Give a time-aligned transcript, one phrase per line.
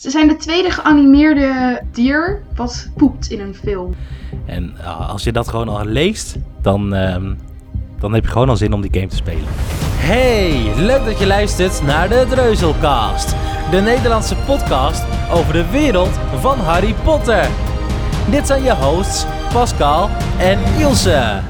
[0.00, 3.94] Ze zijn de tweede geanimeerde dier wat poept in een film.
[4.46, 7.16] En uh, als je dat gewoon al leest, dan, uh,
[7.98, 9.44] dan heb je gewoon al zin om die game te spelen.
[9.96, 13.34] Hey, leuk dat je luistert naar de Dreuzelcast.
[13.70, 17.48] De Nederlandse podcast over de wereld van Harry Potter.
[18.30, 20.08] Dit zijn je hosts Pascal
[20.38, 21.40] en Ilse.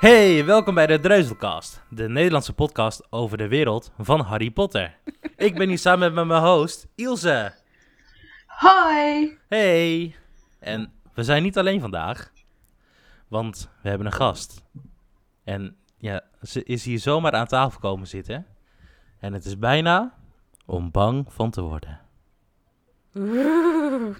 [0.00, 4.96] Hey, welkom bij de Dreuzelcast, de Nederlandse podcast over de wereld van Harry Potter.
[5.36, 7.54] Ik ben hier samen met mijn host Ilse.
[8.46, 9.38] Hoi!
[9.48, 10.14] Hey!
[10.58, 12.32] En we zijn niet alleen vandaag,
[13.28, 14.64] want we hebben een gast.
[15.44, 18.46] En ja, ze is hier zomaar aan tafel komen zitten.
[19.18, 20.14] En het is bijna
[20.66, 22.00] om bang van te worden.
[23.14, 24.16] Oeh,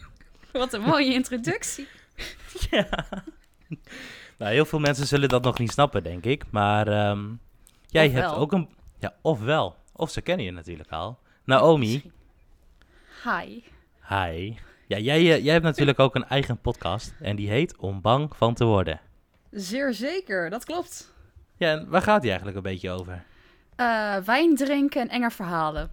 [0.52, 1.88] wat een mooie introductie.
[2.70, 3.06] ja.
[4.40, 6.44] Nou, heel veel mensen zullen dat nog niet snappen, denk ik.
[6.50, 7.40] Maar um,
[7.86, 8.68] jij hebt ook een...
[8.98, 9.76] Ja, of wel.
[9.92, 11.18] Of ze kennen je natuurlijk al.
[11.44, 12.12] Naomi,
[13.24, 13.62] Hi.
[14.08, 14.54] hi.
[14.86, 17.14] Ja, jij, eh, jij hebt natuurlijk ook een eigen podcast.
[17.20, 19.00] En die heet Om bang van te worden.
[19.50, 21.14] Zeer zeker, dat klopt.
[21.56, 23.24] Ja, en waar gaat die eigenlijk een beetje over?
[23.76, 25.90] Eh, wijn drinken en enge verhalen.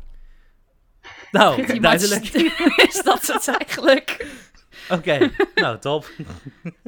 [1.31, 2.25] Nou, duidelijk.
[2.88, 4.27] is dat het eigenlijk.
[4.89, 6.09] Oké, nou top.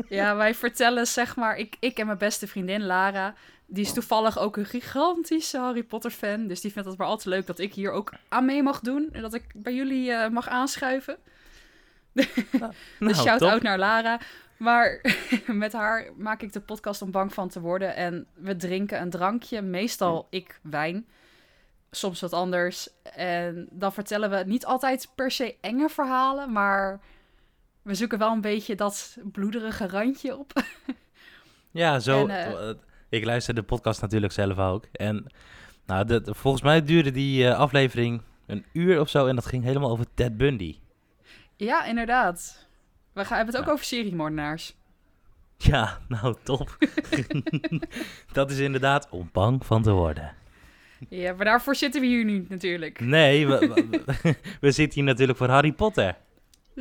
[0.09, 3.33] Ja, wij vertellen zeg maar, ik, ik en mijn beste vriendin Lara,
[3.65, 6.47] die is toevallig ook een gigantische Harry Potter fan.
[6.47, 8.79] Dus die vindt het maar al te leuk dat ik hier ook aan mee mag
[8.79, 9.09] doen.
[9.11, 11.17] En dat ik bij jullie eh, mag aanschuiven.
[12.11, 14.19] Nou, Dus shout-out naar Lara.
[14.57, 15.01] Maar
[15.45, 17.95] met haar maak ik de podcast om bang van te worden.
[17.95, 21.07] En we drinken een drankje, meestal ik wijn.
[21.91, 22.89] Soms wat anders.
[23.03, 26.99] En dan vertellen we niet altijd per se enge verhalen, maar
[27.89, 30.51] we zoeken wel een beetje dat bloederige randje op.
[31.71, 32.27] Ja, zo.
[32.27, 32.69] En, eh,
[33.09, 34.85] ik luister de podcast natuurlijk zelf ook.
[34.91, 35.25] En
[35.85, 39.25] nou, volgens mij duurde die eh, aflevering een uur of zo.
[39.25, 40.79] En dat ging helemaal over Ted Bundy.
[41.55, 42.67] Ja, inderdaad.
[43.13, 43.73] We gaan, hebben het ook Ja.
[43.73, 44.75] over seriemoordenaars.
[45.57, 46.77] Ja, nou top.
[48.31, 50.35] dat is inderdaad om bang van te worden.
[51.09, 52.99] Ja, maar daarvoor zitten we hier nu natuurlijk.
[52.99, 53.57] Nee, we,
[53.89, 56.17] we, we zitten hier natuurlijk voor Harry Potter.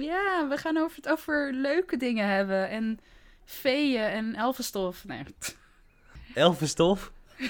[0.00, 2.68] Ja, we gaan over het over leuke dingen hebben.
[2.68, 2.98] En
[3.44, 5.04] feeën en elfenstof.
[5.04, 5.24] Nee.
[6.34, 7.12] Elfenstof.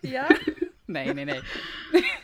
[0.00, 0.26] Ja?
[0.84, 1.40] Nee, nee, nee.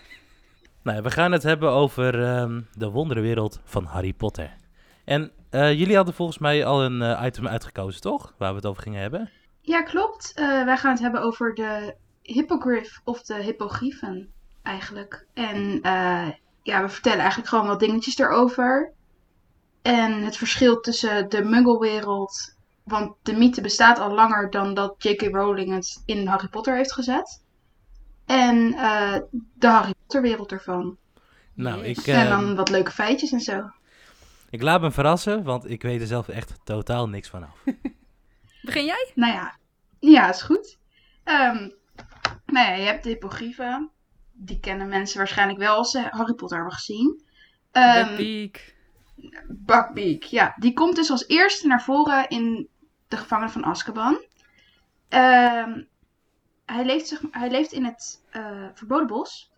[0.82, 4.56] Nou, we gaan het hebben over ehm, de wonderenwereld van Harry Potter.
[5.04, 8.34] En eh, jullie hadden volgens mij al een eh, item uitgekozen, toch?
[8.38, 9.30] Waar we het over gingen hebben.
[9.60, 10.32] Ja, klopt.
[10.34, 15.26] Eh, wij gaan het hebben over de hippogriff of de hippogriefen eigenlijk.
[15.34, 16.28] En eh,
[16.62, 18.92] ja, we vertellen eigenlijk gewoon wat dingetjes erover.
[19.82, 25.22] En het verschil tussen de muggelwereld, want de mythe bestaat al langer dan dat J.K.
[25.22, 27.42] Rowling het in Harry Potter heeft gezet.
[28.26, 29.18] En eh,
[29.54, 30.96] de Harry Potter wereld ervan.
[31.54, 33.70] Nou, ik, en ehm, dan wat leuke feitjes en zo.
[34.50, 37.64] ik laat me verrassen, want ik weet er zelf echt totaal niks van af.
[38.62, 39.10] Begin jij?
[39.14, 39.56] Nou ja,
[39.98, 40.78] ja, is goed.
[41.24, 41.68] Ehm,
[42.46, 43.90] nou ja, je hebt de hippogriefen.
[44.32, 47.22] Die kennen mensen waarschijnlijk wel als ze Harry Potter hebben gezien.
[47.70, 48.74] Ehm Buckbeak.
[49.48, 50.54] Buckbeak, ja.
[50.58, 52.68] Die komt dus als eerste naar voren in
[53.08, 54.24] de gevangenen van Azkaban.
[55.08, 55.82] Ehm,
[56.64, 59.50] hij, leeft, zeg maar, hij leeft in het eh, Verboden Bos.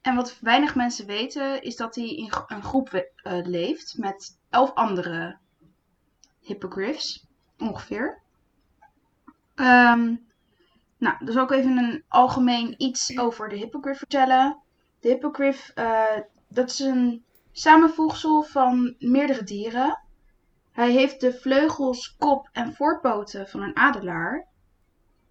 [0.00, 4.74] En wat weinig mensen weten, is dat hij in een groep eh, leeft met elf
[4.74, 5.38] andere
[6.40, 7.26] hippogriffs,
[7.58, 8.20] ongeveer.
[9.54, 10.14] Ehm,
[10.98, 14.62] nou, dus ook even een algemeen iets over de hippogriff vertellen.
[15.00, 20.00] De hippogriff, eh, dat is een samenvoegsel van meerdere dieren.
[20.72, 24.46] Hij heeft de vleugels, kop en voorpoten van een adelaar,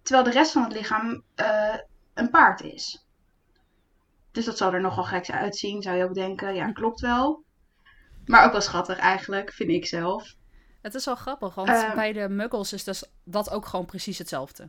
[0.02, 1.74] terwijl de rest van het lichaam eh,
[2.14, 3.06] een paard is.
[4.30, 6.54] Dus dat zal er nogal gek uitzien, zou je ook denken.
[6.54, 7.44] Ja, klopt wel.
[8.26, 10.34] Maar ook wel schattig eigenlijk, vind ik zelf.
[10.80, 11.94] Het is wel grappig, want Ehm.
[11.94, 14.68] bij de muggles is dus dat ook gewoon precies hetzelfde.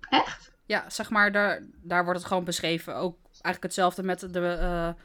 [0.00, 0.52] Echt?
[0.66, 2.96] Ja, zeg maar, daar, daar wordt het gewoon beschreven.
[2.96, 4.40] Ook eigenlijk hetzelfde met de...
[4.46, 5.02] eh,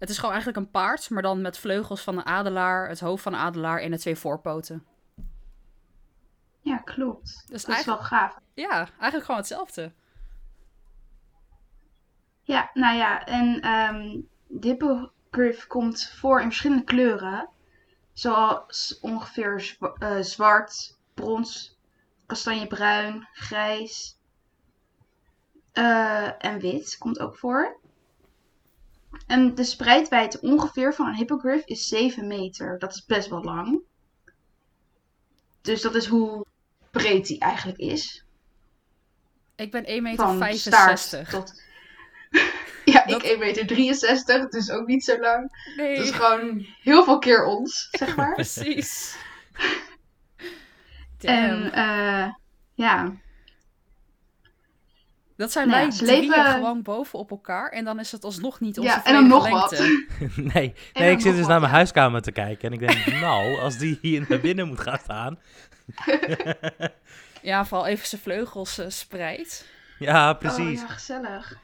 [0.00, 3.22] het is gewoon eigenlijk een paard, maar dan met vleugels van een adelaar, het hoofd
[3.22, 4.86] van een adelaar en de twee voorpoten.
[6.60, 7.44] Ja, klopt.
[7.46, 8.38] Dus dat is wel gaaf.
[8.54, 9.92] ja, eigenlijk gewoon hetzelfde.
[12.42, 14.20] Ja, nou ja, en ehm
[14.50, 17.48] de hippogriff komt voor in verschillende kleuren.
[18.12, 21.78] Zoals ongeveer eh, zwart, brons,
[22.26, 24.18] kastanjebruin, grijs
[25.72, 27.79] eh, en wit komt ook voor.
[29.26, 32.78] En de spreidwijdte ongeveer van een hippogriff is 7 meter.
[32.78, 33.80] Dat is best wel lang.
[35.60, 36.46] Dus dat is hoe
[36.90, 38.24] breed die eigenlijk is.
[39.56, 40.58] Ik ben 1,65 Van meter.
[40.58, 41.30] staart tot...
[41.30, 41.62] Dat-
[42.84, 45.72] ik 1,63 meter, dus ook niet zo lang.
[45.76, 48.34] Nee, Het is gewoon heel veel keer ons, zeg maar.
[48.34, 49.16] precies.
[51.20, 52.32] en eh,
[52.74, 53.12] ja,
[55.40, 57.70] Dat zijn nou ja, wij ze drieën leven- gewoon boven op elkaar.
[57.70, 59.70] En dan is het alsnog niet onze ja en dan nog wat.
[59.78, 59.88] nee,
[60.36, 61.76] En nee dan ik zit dus wat, naar mijn ja.
[61.76, 62.68] huiskamer te kijken.
[62.72, 65.38] En ik denk, nou, als die hier naar binnen moet gaan staan.
[67.42, 69.66] Ja, vooral even zijn vleugels eh, spreidt.
[69.98, 70.80] Ja, Oh precies.
[70.80, 71.58] ja, gezellig.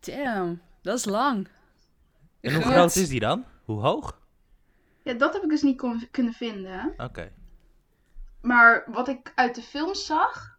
[0.00, 1.48] Damn, dat is lang.
[2.40, 2.74] En hoe Groot.
[2.74, 3.44] groot is die dan?
[3.64, 4.18] Hoe hoog?
[5.02, 6.94] Ja, dat heb ik dus niet kon- kunnen vinden.
[6.96, 7.32] Oké.
[8.40, 10.51] Maar wat ik uit de film zag,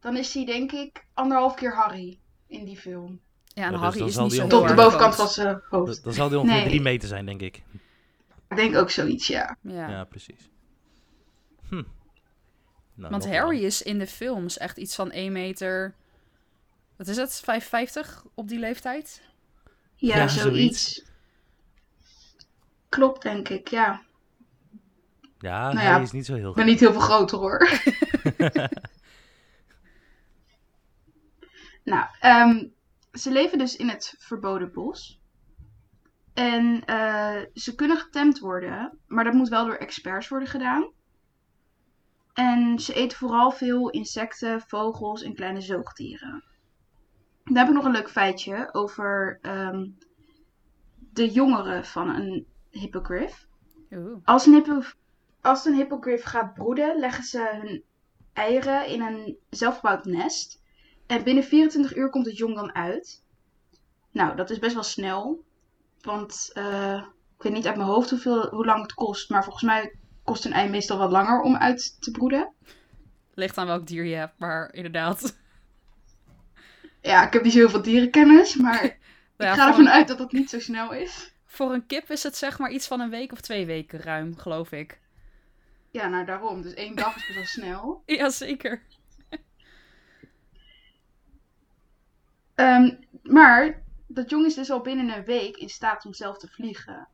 [0.00, 3.20] dan is hij denk ik anderhalf keer Harry in die film.
[3.44, 5.94] Ja, en dus Harry is niet zo Tot de bovenkant van zijn hoofd.
[5.94, 6.68] Dan- Dan zal die ongeveer Nee.
[6.68, 7.62] drie meter zijn, denk ik.
[8.48, 9.56] Ik denk ook zoiets, ja.
[9.60, 9.88] Ja.
[9.90, 10.48] Ja, precies.
[11.68, 11.82] Hm.
[12.94, 15.94] Nou, Want Harry is in de films echt iets van 1 meter...
[16.96, 17.40] Wat is het?
[17.44, 19.22] 55 op die leeftijd?
[19.94, 20.42] Ja, Ja, zoiets.
[20.92, 21.02] zoiets.
[22.88, 24.02] Klopt, denk ik, ja.
[25.38, 26.66] Ja, Nou hij ja, is niet zo heel Ik ben groot.
[26.74, 27.68] niet heel veel groter hoor.
[31.88, 32.66] nou, ehm,
[33.12, 35.20] ze leven dus in het verboden bos.
[36.34, 40.92] En eh, ze kunnen getemd worden, maar dat moet wel door experts worden gedaan.
[42.32, 46.44] En ze eten vooral veel insecten, vogels en kleine zoogdieren.
[47.44, 49.86] Dan heb ik nog een leuk feitje over ehm,
[51.12, 53.46] de jongeren van een hippogriff.
[53.90, 54.18] Oeh.
[54.24, 54.82] Als een, hippo,
[55.40, 57.82] als een hippogriff gaat broeden, leggen ze hun
[58.32, 60.62] eieren in een zelfgebouwd nest.
[61.08, 63.22] En binnen 24 uur komt het jong dan uit.
[64.10, 65.44] Nou, dat is best wel snel.
[66.00, 67.02] Want eh,
[67.36, 69.30] ik weet niet uit mijn hoofd hoeveel, hoe lang het kost.
[69.30, 69.94] Maar volgens mij
[70.24, 72.52] kost een ei meestal wat langer om uit te broeden.
[73.34, 75.36] Ligt aan welk dier je hebt, maar inderdaad.
[77.00, 78.54] Ja, ik heb niet zo heel veel dierenkennis.
[78.56, 78.98] Maar ik
[79.36, 81.32] Ja, ga ervan een, uit dat dat niet zo snel is.
[81.46, 84.36] voor een kip is het zeg maar iets van een week of twee weken ruim,
[84.36, 85.00] geloof ik.
[85.90, 86.62] Ja, nou daarom.
[86.62, 88.02] Dus één dag is best wel snel.
[88.18, 88.82] Jazeker.
[92.58, 96.48] Ehm, maar dat jong is dus al binnen een week in staat om zelf te
[96.48, 97.08] vliegen.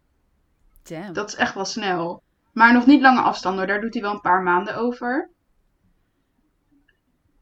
[0.83, 1.13] Damn.
[1.13, 2.23] Dat is echt wel snel.
[2.53, 5.31] Maar nog niet lange afstanden, daar doet hij wel een paar maanden over.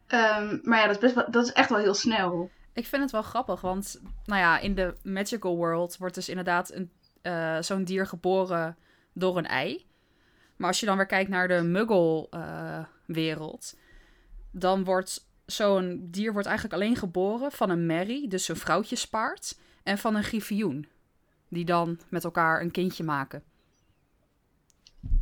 [0.06, 2.50] Ehm, maar ja, dat is, best wel, dat is echt wel heel snel.
[2.72, 6.72] Ik vind het wel grappig, want nou ja, in de magical world wordt dus inderdaad
[6.72, 6.90] een,
[7.22, 8.76] eh, zo'n dier geboren
[9.12, 9.86] door een ei.
[10.56, 13.76] Maar als je dan weer kijkt naar de muggle eh, wereld,
[14.50, 19.98] dan wordt zo'n dier wordt eigenlijk alleen geboren van een merrie, dus een vrouwtjespaard, en
[19.98, 20.88] van een griffioen.
[21.48, 23.42] Die dan met elkaar een kindje maken.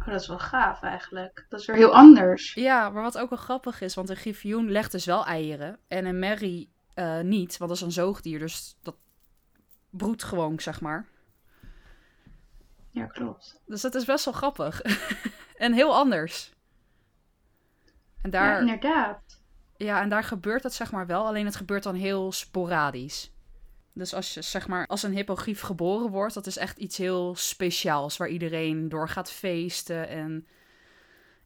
[0.01, 1.47] Oh, dat is wel gaaf eigenlijk.
[1.49, 2.55] Dat is weer heel anders.
[2.55, 6.05] Ja, maar wat ook wel grappig is, want een griffioen legt dus wel eieren en
[6.05, 8.97] een merrie eh, niet, want dat is een zoogdier, dus dat
[9.91, 11.09] broedt gewoon, zeg maar.
[12.91, 13.61] Ja, klopt.
[13.67, 14.81] Dus dat is best wel grappig.
[15.57, 16.53] en heel anders.
[18.23, 19.40] En daar, ja, inderdaad.
[19.89, 23.31] En daar gebeurt het zeg maar wel, alleen het gebeurt dan heel sporadisch.
[23.93, 27.35] Dus als je zeg maar als een hippogrief geboren wordt, dat is echt iets heel
[27.37, 30.47] speciaals waar iedereen door gaat feesten en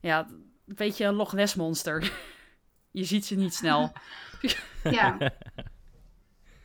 [0.00, 0.26] ja,
[0.66, 2.12] een beetje een Loch Ness monster.
[2.90, 3.92] je ziet ze niet snel.
[4.82, 5.16] Ja.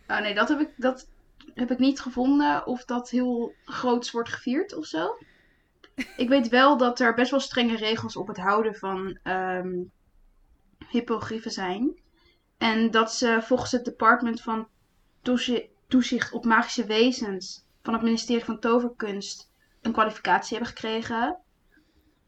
[0.08, 1.08] Oh nee, dat heb ik, dat
[1.54, 5.18] heb ik niet gevonden of dat heel groots wordt gevierd of zo.
[6.18, 9.78] Ik weet wel dat er best wel strenge regels op het houden van ehm
[10.90, 12.00] hippogriefen zijn.
[12.58, 14.68] En dat ze volgens het department van
[15.22, 21.38] Toezi- toezicht op magische wezens van het ministerie van Toverkunst een kwalificatie hebben gekregen.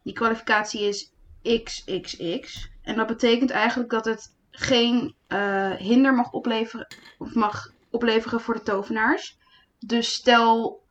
[0.04, 2.70] Die kwalificatie is XXX.
[2.82, 6.88] En dat betekent eigenlijk dat het geen eh, hinder mag opleveren,
[7.18, 9.38] of mag opleveren voor de tovenaars.
[9.80, 10.84] Dus stel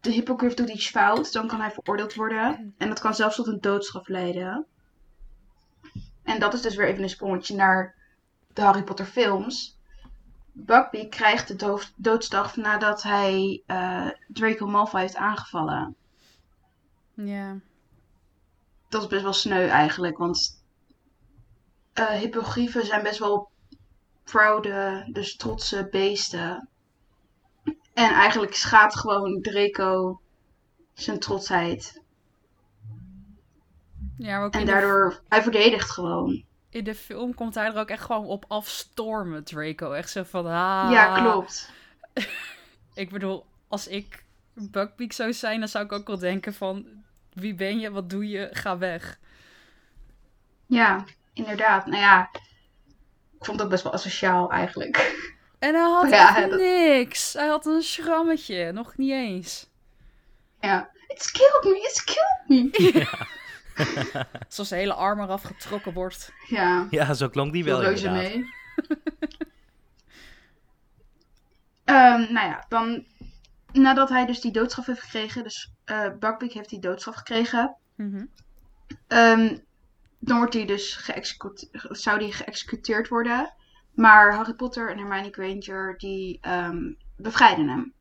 [0.00, 2.74] de hippogriff doet iets fout, dan kan hij veroordeeld worden.
[2.78, 4.66] En dat kan zelfs tot een doodstraf leiden.
[6.22, 7.94] En dat is dus weer even een sprongetje naar
[8.52, 9.78] de Harry Potter films.
[10.52, 15.96] Buckbeak krijgt de doof- doodstraf nadat hij eh, Draco Malfoy heeft aangevallen.
[17.14, 17.56] Ja.
[18.88, 20.62] Dat is best wel sneu eigenlijk, want
[21.92, 23.50] eh hippogriefen zijn best wel
[24.24, 26.68] proude, dus trotse beesten.
[27.92, 30.20] En eigenlijk schaadt gewoon Draco
[30.92, 32.01] zijn trotsheid.
[34.18, 36.44] Ja, maar ook En de, daardoor, hij verdedigt gewoon.
[36.70, 39.92] in de film komt hij er ook echt gewoon op afstormen, Draco.
[39.92, 40.88] Echt zo van, ah.
[40.92, 41.70] Ja, klopt.
[42.94, 46.86] Ik bedoel, als ik Buckbeak zou zijn, dan zou ik ook wel denken van...
[47.32, 47.90] Wie ben je?
[47.90, 48.48] Wat doe je?
[48.52, 49.18] Ga weg.
[50.66, 51.86] Ja, inderdaad.
[51.86, 52.30] Nou ja,
[53.38, 55.26] ik vond het ook best wel asociaal eigenlijk.
[55.58, 57.32] En hij had Ja, dat- niks.
[57.32, 59.70] Hij had een schrammetje, nog niet eens.
[60.60, 60.90] Ja.
[61.06, 63.06] It's killed me, it's killed me.
[64.48, 66.32] Zoals zijn hele arm eraf getrokken wordt.
[66.48, 66.86] Ja.
[66.90, 68.12] Ja, zo klonk die wel inderdaad.
[68.14, 68.44] mee.
[71.84, 73.04] Ehm, nou ja, dan
[73.72, 78.24] nadat hij dus die doodstraf heeft gekregen, dus eh Buckbeak heeft die doodstraf gekregen, Mhm.
[79.06, 79.58] ehm,
[80.18, 83.54] dan wordt hij dus geëxecuteerd, zou die geëxecuteerd worden.
[83.94, 87.92] Maar Harry Potter en Hermione Granger die ehm, bevrijden hem.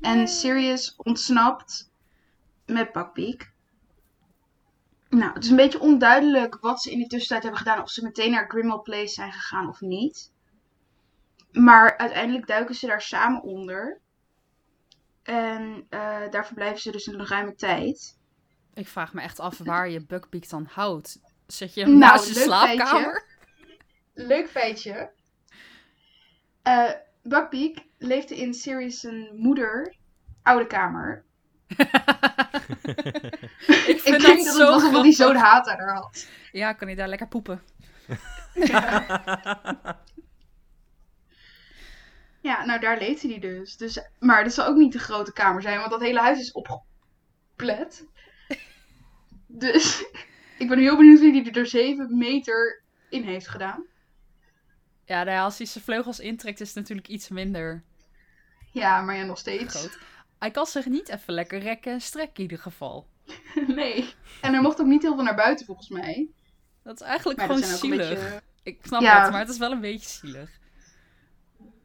[0.00, 1.90] En Sirius ontsnapt
[2.66, 3.50] met Buckbeak.
[5.16, 7.82] Nou, het is een beetje onduidelijk wat ze in de tussentijd hebben gedaan.
[7.82, 10.32] Of ze meteen naar Grimmauld Place zijn gegaan of niet.
[11.52, 14.00] Maar uiteindelijk duiken ze daar samen onder.
[15.22, 18.18] En eh, daar verblijven ze dus een ruime tijd.
[18.74, 21.20] Ik vraag me echt af waar je Buckbeak dan houdt.
[21.46, 23.24] Zet je hem Nou, naast je slaapkamer?
[24.14, 25.10] Leuk feitje.
[26.62, 26.90] Eh
[27.22, 29.96] Buckbeak leefde in Sirius' moeder
[30.42, 31.25] oude kamer.
[31.76, 31.78] ik
[33.86, 36.26] Ik vind denk dat dat zo het was omdat hij zo'n haat aan haar had.
[36.52, 37.62] Ja, kan hij daar lekker poepen.
[42.46, 43.76] Ja, nou daar leefde hij dus.
[43.76, 44.00] dus.
[44.18, 48.04] Maar dat zal ook niet de grote kamer zijn, want dat hele huis is opgeplet.
[49.46, 50.04] Dus
[50.58, 53.84] ik ben heel benieuwd wie hij er 7 meter in heeft gedaan.
[55.04, 57.82] Ja, nou ja, als hij zijn vleugels intrekt is het natuurlijk iets minder
[58.72, 59.74] Ja, maar ja, nog steeds.
[59.74, 59.98] groot.
[60.38, 63.06] Hij kan zich niet even lekker rekken en strekken in ieder geval.
[63.66, 64.14] Nee.
[64.40, 66.28] En er mocht ook niet heel veel naar buiten volgens mij.
[66.82, 68.08] Dat is eigenlijk Maar gewoon zielig.
[68.08, 68.42] beetje...
[68.62, 69.22] Ik snap Ja.
[69.22, 70.50] het, maar het is wel een beetje zielig.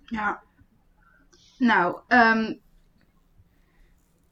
[0.05, 0.41] Ja.
[1.57, 2.53] Nou, ehm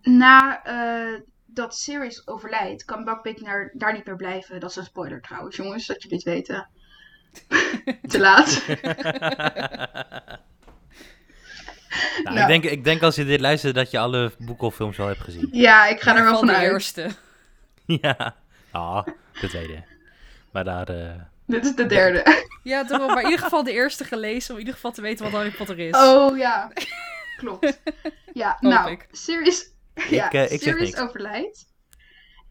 [0.01, 4.59] na eh, dat Sirius overlijdt, kan Buckbeak naar, daar niet meer blijven.
[4.59, 6.69] Dat is een spoiler trouwens, jongens, dat jullie het weten.
[8.07, 8.61] Te laat.
[12.23, 12.39] Nou, Nou.
[12.39, 15.07] Ik, denk, ik denk als je dit luistert dat je alle boeken of films wel
[15.07, 15.47] hebt gezien.
[15.51, 16.71] Ja, ik ga er wel Van de vanuit.
[16.71, 17.09] eerste.
[18.01, 18.35] ja.
[18.71, 19.05] Ah,
[19.41, 19.83] de tweede.
[20.51, 20.87] Maar daar...
[20.89, 21.11] eh,
[21.45, 22.23] Dit is de derde.
[22.63, 25.01] Ja, toch wel, maar in ieder geval de eerste gelezen om in ieder geval te
[25.01, 25.95] weten wat Harry Potter is.
[25.97, 26.71] Oh ja,
[27.37, 27.79] klopt.
[28.33, 29.07] Ja, Hoop nou, ik.
[29.11, 29.69] Sirius,
[30.09, 31.65] ja, eh, ik zeg Sirius overlijdt.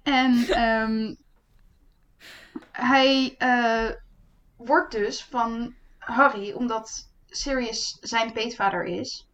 [0.02, 1.14] En ehm,
[2.72, 3.90] hij eh,
[4.56, 9.27] wordt dus van Harry, omdat Sirius zijn peetvader is.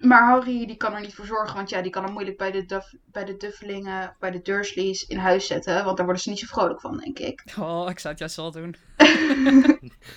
[0.00, 2.50] Maar Harry die kan er niet voor zorgen, want ja, die kan hem moeilijk bij
[2.50, 5.84] de, bij de Duffelingen, bij de Dursleys in huis zetten.
[5.84, 7.42] Want daar worden ze niet zo vrolijk van, denk ik.
[7.58, 8.76] Oh, ik zou het juist wel doen.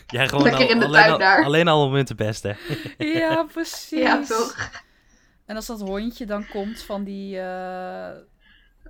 [0.07, 1.43] jij gewoon Lekker al- in de alleen, tuin al, daar.
[1.43, 2.57] alleen al om hun te pesten.
[2.97, 3.99] Ja, precies.
[3.99, 4.69] Ja, toch?
[5.45, 8.09] En als dat hondje dan komt van die, eh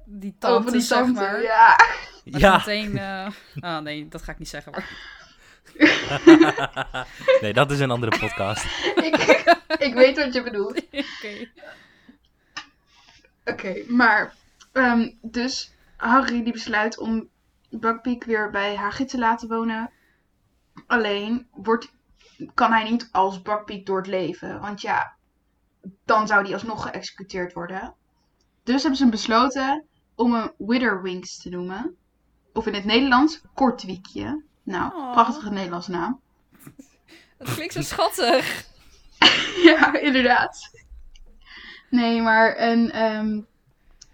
[0.06, 1.42] die Oh, tante, van die zeg tante, maar.
[1.42, 1.76] ja.
[2.24, 2.58] Ja.
[2.58, 2.98] meteen...
[2.98, 3.28] eh,
[3.60, 4.72] Ah, nee, dat ga ik niet zeggen.
[4.72, 4.90] Maar...
[7.42, 8.66] nee, dat is een andere podcast.
[9.08, 9.16] ik,
[9.78, 10.78] ik weet wat je bedoelt.
[10.92, 11.50] Oké.
[13.46, 14.36] Oké, maar
[14.72, 17.30] ehm, dus Harry die besluit om
[17.70, 19.92] Buckbeak weer bij Hagrid te laten wonen.
[20.88, 21.92] Alleen wordt,
[22.54, 24.60] kan hij niet als Buckbeak door het leven.
[24.60, 25.16] Want ja,
[26.06, 27.94] dan zou die alsnog geëxecuteerd worden.
[28.64, 31.96] Dus hebben ze besloten om hem Witherwings te noemen.
[32.54, 34.44] Of in het Nederlands Kortwiekje.
[34.64, 35.12] Nou, Oh.
[35.12, 36.20] prachtige Nederlandse naam.
[37.38, 38.66] Dat klinkt zo schattig.
[39.70, 40.70] ja, inderdaad.
[41.90, 43.42] Nee, maar en, ehm,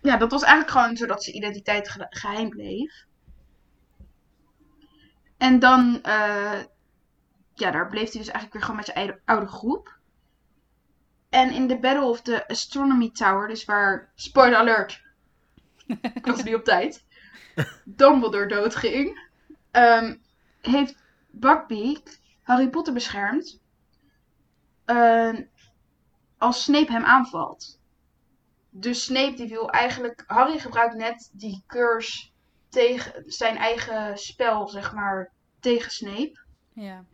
[0.01, 3.05] ja, dat was eigenlijk gewoon zodat zijn identiteit ge- geheim bleef.
[5.37, 6.59] En dan, eh,
[7.53, 9.97] ja, daar bleef hij dus eigenlijk weer gewoon met zijn oude, groep.
[11.29, 15.01] En in de Battle of the Astronomy Tower, dus waar, spoiler alert,
[16.15, 17.05] ik was niet op tijd,
[17.85, 19.27] Dumbledore doodging,
[19.71, 20.15] ehm,
[20.61, 23.59] heeft Buckbeak Harry Potter beschermd
[24.85, 25.37] eh,
[26.37, 27.79] als Snape hem aanvalt.
[28.69, 30.23] Dus Snape die wil eigenlijk.
[30.27, 32.29] Harry gebruikt net die curse
[32.69, 36.39] tegen zijn eigen spel, zeg maar, tegen Snape.
[36.73, 37.05] Ja.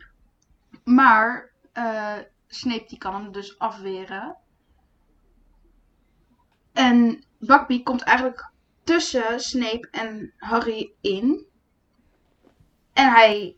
[0.84, 4.36] Maar eh, Snape die kan hem dus afweren.
[6.72, 8.50] En Buckbeak komt eigenlijk
[8.84, 11.46] tussen Snape en Harry in.
[12.96, 13.56] En hij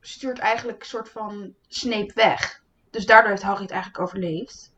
[0.00, 2.62] stuurt eigenlijk een soort van Snape weg.
[2.90, 4.72] Dus daardoor heeft Harry het eigenlijk overleefd.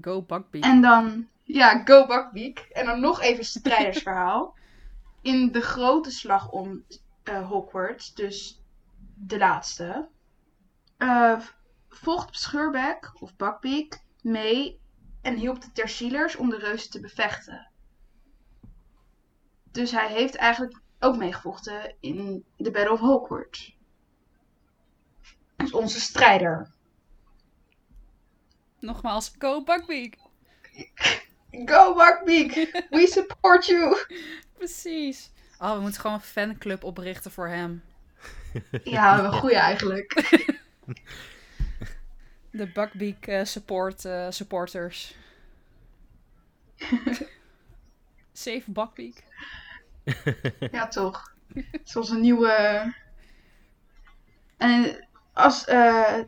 [0.00, 0.64] Go Buckbeak.
[0.64, 2.58] En dan, ja, go Buckbeak.
[2.58, 4.54] En dan nog even een strijdersverhaal.
[5.22, 6.84] In de grote slag om
[7.22, 8.62] eh, Hogwarts, dus
[9.14, 10.08] de laatste,
[10.96, 11.40] eh,
[11.88, 14.80] volgt Schurbeck of Buckbeak mee
[15.22, 17.68] en hielp de Tersielers om de reuzen te bevechten.
[19.70, 23.76] Dus hij heeft eigenlijk ook meegevochten in de Battle of Hogwarts.
[25.56, 26.70] is onze strijder.
[28.78, 30.14] Nogmaals, go Buckbeak.
[31.50, 32.54] Go Buckbeak!
[32.90, 33.96] We support you!
[34.52, 35.30] Precies.
[35.58, 37.82] Oh, we moeten gewoon een fanclub oprichten voor hem.
[38.84, 40.12] Ja, een goeie eigenlijk.
[42.50, 45.14] De Buckbeak eh, support, eh, supporters.
[48.32, 49.14] Save Buckbeak.
[50.72, 51.34] Ja, toch.
[51.84, 52.52] Zoals een nieuwe.
[54.56, 55.64] En als.
[55.64, 56.18] eh,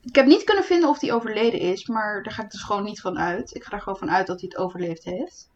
[0.00, 2.84] Ik heb niet kunnen vinden of hij overleden is, maar daar ga ik dus gewoon
[2.84, 3.54] niet van uit.
[3.54, 5.50] Ik ga er gewoon van uit dat hij het overleefd heeft.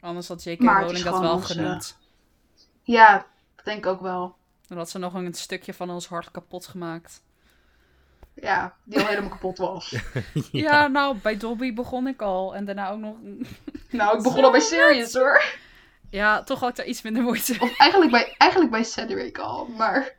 [0.00, 0.60] Anders had J.K.
[0.60, 1.98] Rowling dat wel onze- genoemd.
[2.82, 3.26] Ja,
[3.56, 4.36] dat denk ik ook wel.
[4.66, 7.22] Dan had ze nog een stukje van ons hart kapot gemaakt.
[8.40, 9.94] Ja, die al helemaal kapot was.
[10.52, 12.54] Ja, nou, bij Dobby begon ik al.
[12.54, 13.16] En daarna ook nog...
[13.90, 15.42] Nou, ik begon al bij Sirius hoor.
[16.10, 17.60] Ja, toch had ik daar iets minder moeite mee.
[17.60, 20.16] Of eigenlijk bij, eigenlijk bij Cedric al, maar...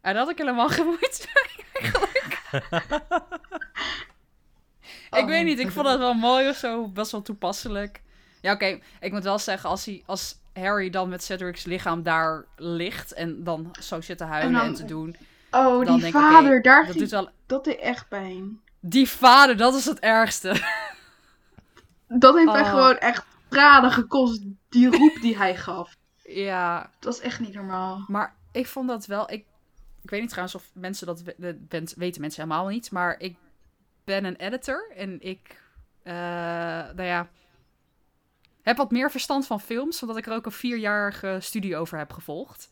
[0.00, 2.40] En daar had ik helemaal geen moeite mee, eigenlijk.
[5.10, 5.26] ik Oh.
[5.26, 6.88] weet niet, ik vond het wel mooi of zo.
[6.88, 8.02] Best wel toepasselijk.
[8.40, 8.78] Ja, oké.
[9.00, 13.12] Ik moet wel zeggen, als, hij, als Harry dan met Cedric's lichaam daar ligt...
[13.12, 15.16] en dan zo zit te huilen en, te doen...
[15.50, 17.28] Oh, Dan die ik, vader, daar dat doet wel...
[17.46, 18.60] dat deed echt pijn.
[18.80, 20.48] Die vader, dat is het ergste.
[22.08, 22.68] Dat heeft mij Oh.
[22.68, 25.96] gewoon echt tranen gekost, die roep die hij gaf.
[26.24, 28.04] ja, Dat was echt niet normaal.
[28.08, 29.30] Maar ik vond dat wel.
[29.32, 29.44] Ik,
[30.02, 32.90] ik weet niet trouwens of mensen dat we- dat bent- weten mensen helemaal niet.
[32.90, 33.36] Maar ik
[34.04, 35.62] ben een editor en ik,
[36.02, 37.28] eh, nou ja,
[38.62, 42.12] heb wat meer verstand van films, omdat ik er ook een vierjarige studie over heb
[42.12, 42.70] gevolgd.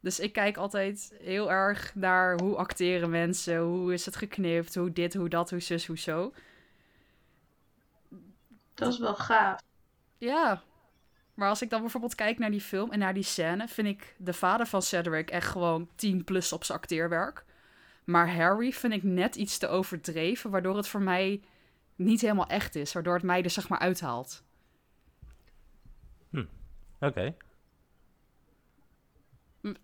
[0.00, 4.92] Dus ik kijk altijd heel erg naar hoe acteren mensen, hoe is het geknipt, hoe
[4.92, 6.32] dit, hoe dat, hoe zus, hoe zo.
[8.74, 9.60] Dat is wel gaaf.
[10.18, 10.62] Ja.
[11.34, 14.14] Maar als ik dan bijvoorbeeld kijk naar die film en naar die scène, vind ik
[14.18, 17.44] de vader van Cedric echt gewoon 10 plus op zijn acteerwerk.
[18.04, 21.42] Maar Harry vind ik net iets te overdreven, waardoor het voor mij
[21.96, 22.92] niet helemaal echt is.
[22.92, 24.44] Waardoor het mij er zeg maar uithaalt.
[27.00, 27.24] Oké.
[27.24, 27.45] M-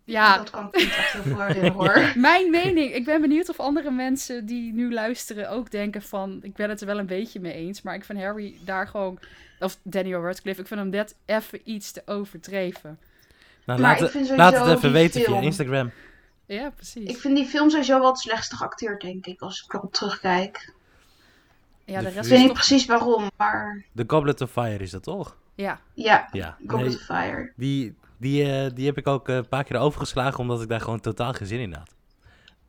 [0.03, 2.11] Ja, Dat kan niet echt heel voor herinneren, hoor.
[2.15, 2.93] mijn mening.
[2.93, 6.39] Ik ben benieuwd of andere mensen die nu luisteren ook denken van...
[6.41, 9.19] Ik ben het er wel een beetje mee eens, maar ik vind Harry daar gewoon...
[9.59, 12.99] Of Daniel Radcliffe, ik vind hem net even iets te overdreven.
[13.65, 15.91] Nou, Maar laat, ik het- vind laat het even weten via film- Instagram.
[16.45, 17.09] Ja, precies.
[17.09, 20.73] Ik vind die film sowieso wel het slechtste geacteerd, denk ik, als ik erop terugkijk.
[21.85, 24.91] Ja, de de rest Ik weet niet precies waarom, maar The Goblet of Fire is
[24.91, 25.37] dat toch?
[25.55, 26.57] Ja, ja, Ja.
[26.67, 27.51] Goblet Nee, of Fire.
[27.55, 30.81] die, die, eh, die heb ik ook eh, een paar keer overgeslagen omdat ik daar
[30.81, 31.95] gewoon totaal geen zin in had.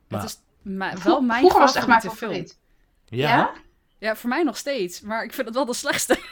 [0.07, 2.13] Maar, het is ma- Vro- wel mijn Vroeger was het echt mijn film.
[2.15, 2.57] favoriet.
[3.05, 3.35] ja?
[3.37, 3.51] Ja?
[3.97, 5.01] Ja, voor mij nog steeds.
[5.01, 6.13] Maar ik vind het wel de slechtste.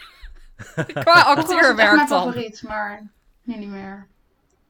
[0.93, 2.07] Qua echt acteerwerk mijn dan.
[2.07, 3.07] favoriet, maar
[3.43, 4.07] nu niet meer.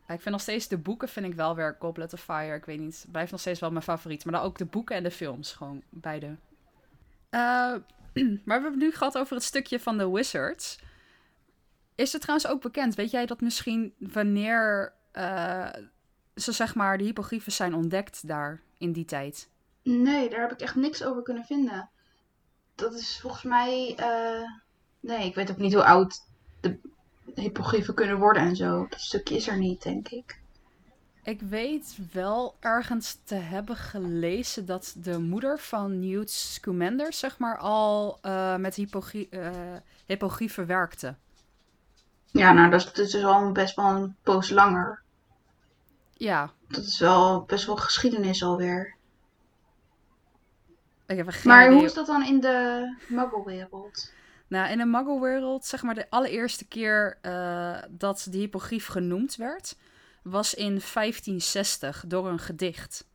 [0.08, 2.56] Ja, ik vind nog steeds de boeken vind ik wel weer Goblet of Fire.
[2.56, 3.02] Ik weet niet.
[3.02, 4.26] Het blijft nog steeds wel mijn favoriet.
[4.26, 5.52] Maar dan ook de boeken en de films.
[5.54, 6.36] Gewoon beide.
[7.30, 7.39] Eh,
[7.74, 7.78] maar
[8.13, 10.80] we hebben het nu gehad over het stukje van de Wizards.
[11.95, 12.95] Is het trouwens ook bekend?
[12.95, 15.69] Weet jij dat misschien wanneer eh,
[16.36, 19.49] ze zeg maar de hypogryphen zijn ontdekt daar in die tijd?
[19.84, 21.89] Nee, daar heb ik echt niks over kunnen vinden.
[22.75, 23.93] Dat is volgens mij.
[23.97, 24.49] eh,
[24.99, 26.21] Nee, ik weet ook niet hoe oud
[26.62, 26.79] de
[27.36, 28.88] hippogryphen kunnen worden en zo.
[28.89, 30.41] Dat stukje is er niet, denk ik.
[31.23, 37.58] Ik weet wel ergens te hebben gelezen dat de moeder van Newt Scamander, zeg maar,
[37.58, 39.29] al eh, met hypogrie-
[40.06, 41.15] hippogryfen werkte.
[42.34, 45.02] Ja, nou, dat is, dat is al best wel een poos langer.
[46.13, 48.96] Ja, Dat is wel best wel geschiedenis alweer.
[51.06, 51.76] ik heb er geen Maar idee.
[51.78, 54.12] hoe is dat dan in de muggelwereld?
[54.48, 59.78] Nou, in de Muggle-wereld, zeg maar, de allereerste keer eh, dat de hippogrief genoemd werd,
[60.24, 63.08] was in 1560 door een gedicht.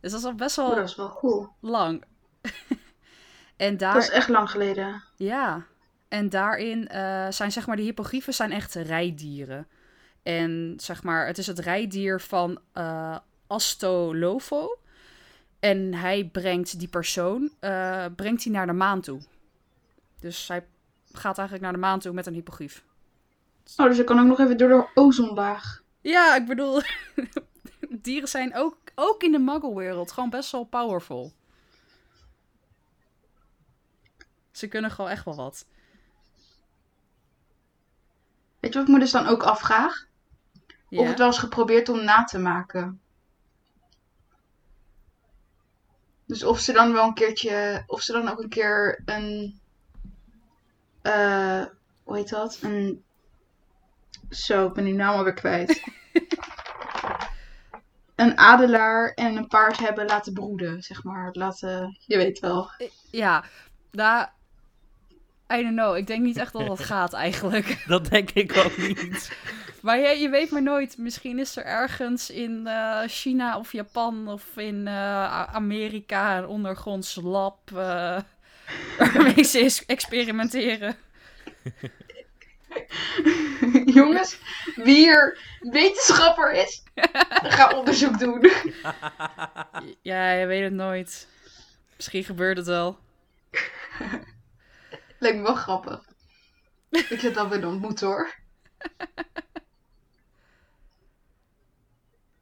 [0.00, 1.48] Dus dat is al best Oh, wel dat is wel cool.
[1.60, 2.04] lang.
[3.56, 3.94] en daar...
[3.94, 5.02] Dat is echt lang geleden.
[5.16, 5.66] Ja,
[6.08, 9.66] en daarin eh, zijn zeg maar de hippogryfen zijn echt rijdieren.
[10.22, 13.16] En zeg maar, het is het rijdier van eh
[13.46, 14.78] Astolofo.
[15.60, 19.20] En hij brengt die persoon eh, brengt hij naar de maan toe.
[20.20, 20.66] Dus hij
[21.12, 22.84] gaat eigenlijk naar de maan toe met een hippogrief.
[23.76, 25.82] Oh, dus ik kan ook nog even door de ozonlaag.
[26.00, 26.80] Ja, ik bedoel,
[28.02, 31.32] dieren zijn ook, ook in de muggle-wereld gewoon best wel powerful.
[34.50, 35.66] Ze kunnen gewoon echt wel wat.
[38.68, 40.06] Weet je wat ik me dus dan ook afvraag?
[40.88, 41.00] Ja.
[41.00, 43.00] Of het wel eens geprobeerd om na te maken.
[46.26, 49.60] Dus of ze dan wel een keertje, of ze dan ook een keer een,
[51.02, 51.64] eh,
[52.02, 52.58] hoe heet dat?
[52.62, 53.04] Een,
[54.30, 55.82] zo, ik ben die naam alweer kwijt.
[58.16, 61.28] een adelaar en een paard hebben laten broeden, zeg maar.
[61.32, 62.70] Laten, je weet wel.
[63.10, 63.44] Ja,
[63.90, 64.36] daar...
[65.52, 65.96] I don't know.
[65.96, 67.82] Ik denk niet echt dat dat gaat eigenlijk.
[67.86, 69.30] Dat denk ik ook niet.
[69.82, 70.98] Maar je, je weet maar nooit.
[70.98, 77.18] Misschien is er ergens in eh, China of Japan of in eh, Amerika een ondergronds
[77.22, 77.78] lab uh,
[78.98, 80.96] waarmee ze experimenteren.
[83.84, 84.38] Jongens,
[84.74, 86.82] wie hier wetenschapper is,
[87.42, 88.50] ga onderzoek doen.
[90.02, 91.28] Ja, je weet het nooit.
[91.96, 92.98] Misschien gebeurt het wel.
[95.18, 96.04] Lijkt me wel grappig.
[96.90, 98.34] Ik zit dat weer ontmoet hoor.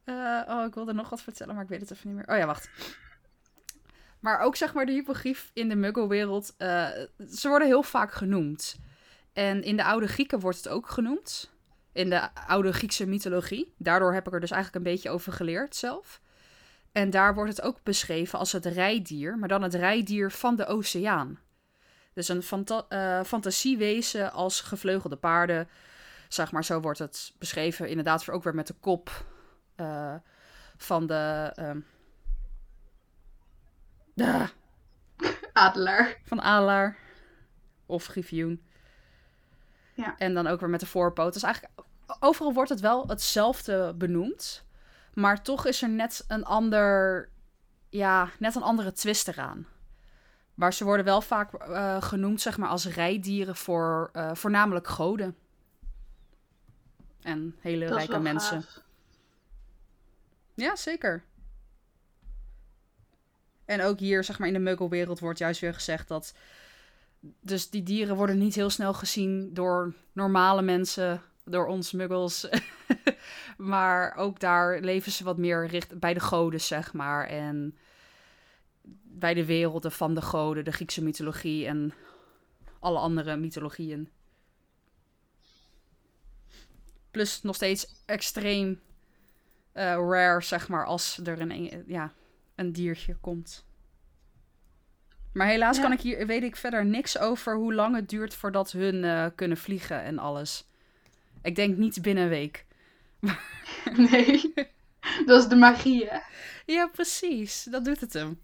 [0.05, 2.29] Eh, oh, ik wilde nog wat vertellen, maar ik weet het even niet meer.
[2.29, 2.71] Oh ja, wacht.
[4.21, 6.55] Maar ook zeg maar de hypogrief in de muggelwereld.
[6.57, 6.89] eh,
[7.31, 8.77] ze worden heel vaak genoemd.
[9.33, 11.51] En in de oude Grieken wordt het ook genoemd.
[11.93, 13.75] In de oude Griekse mythologie.
[13.79, 16.21] Daardoor heb ik er dus eigenlijk een beetje over geleerd zelf.
[16.93, 20.67] En daar wordt het ook beschreven als het rijdier, maar dan het rijdier van de
[20.67, 21.39] oceaan.
[22.17, 25.69] Dus een fanta- eh, fantasiewezen als gevleugelde paarden.
[26.29, 27.89] Zeg maar, zo wordt het beschreven.
[27.89, 29.25] Inderdaad, ook weer met de kop
[29.75, 30.15] eh,
[30.77, 31.53] van de.
[31.55, 31.81] ehm,
[34.17, 34.49] ah,
[35.53, 36.17] Adelaar.
[36.25, 36.97] van Adelaar.
[37.87, 38.63] Of griffioen.
[39.95, 40.15] Ja.
[40.19, 41.33] En dan ook weer met de voorpoot.
[41.33, 41.75] Dus eigenlijk
[42.21, 44.65] overal wordt het wel hetzelfde benoemd.
[45.15, 47.29] Maar toch is er net een ander.
[47.89, 49.67] Ja, net een andere twist eraan.
[50.57, 55.37] Maar ze worden wel vaak eh, genoemd, zeg maar, als rijdieren voor eh, voornamelijk goden.
[57.23, 58.63] En hele Dat rijke mensen.
[58.63, 58.85] gaaf.
[60.55, 61.25] Ja, zeker.
[63.65, 66.35] En ook hier, zeg maar, in de muggelwereld wordt juist weer gezegd dat...
[67.41, 72.49] Dus die dieren worden niet heel snel gezien door normale mensen, door ons muggels.
[73.57, 77.27] maar ook daar leven ze wat meer richt bij de goden, zeg maar.
[77.27, 77.77] En
[79.19, 81.93] bij de werelden van de goden, de Griekse mythologie en
[82.81, 84.09] alle andere mythologieën.
[87.11, 88.81] Plus nog steeds extreem
[89.73, 92.13] eh, rare, zeg maar, als er een, ja,
[92.55, 93.65] een diertje komt.
[95.33, 95.83] Maar helaas Ja.
[95.83, 99.27] kan ik hier, weet ik verder niks over hoe lang het duurt voordat hun eh,
[99.35, 100.65] kunnen vliegen en alles.
[101.43, 102.65] Ik denk niet binnen een week.
[103.97, 104.53] Nee.
[105.27, 106.19] Dat is de magie, hè?
[106.67, 107.63] Ja, precies.
[107.71, 108.41] Dat doet het hem.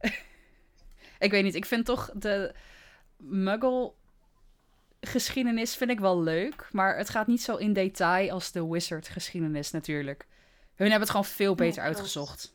[1.18, 2.54] ik weet niet, ik vind toch de
[3.16, 3.92] muggle
[5.00, 9.08] geschiedenis vind ik wel leuk, maar het gaat niet zo in detail als de wizard
[9.08, 10.26] geschiedenis natuurlijk.
[10.74, 12.54] Hun hebben het gewoon veel beter uitgezocht.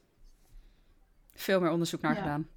[1.33, 2.21] Veel meer onderzoek naar Ja.
[2.21, 2.49] gedaan.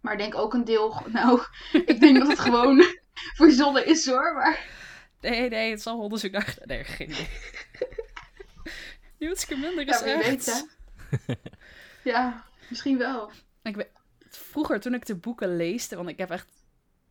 [0.00, 1.02] Maar ik denk ook een deel...
[1.12, 1.42] Nou,
[1.72, 2.84] ik denk dat het gewoon
[3.40, 4.34] verzonnen is hoor.
[4.34, 4.78] Maar
[5.20, 6.66] Nee, nee, het is al onderzoek naar gedaan.
[6.66, 7.28] Nee, geen idee.
[9.18, 10.26] Newt Scamander is ja, echt...
[10.26, 10.66] weet.
[12.04, 13.30] Ja, misschien wel.
[13.62, 13.88] Ik weet,
[14.36, 16.48] vroeger, toen ik de boeken leesde, want ik heb echt...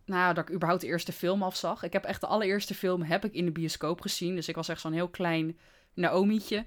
[0.05, 1.83] Nou, dat ik überhaupt de eerste film afzag.
[1.83, 4.35] Ik heb echt de allereerste film heb ik in de bioscoop gezien.
[4.35, 5.57] Dus ik was echt zo'n heel klein
[5.93, 6.65] Naomi'tje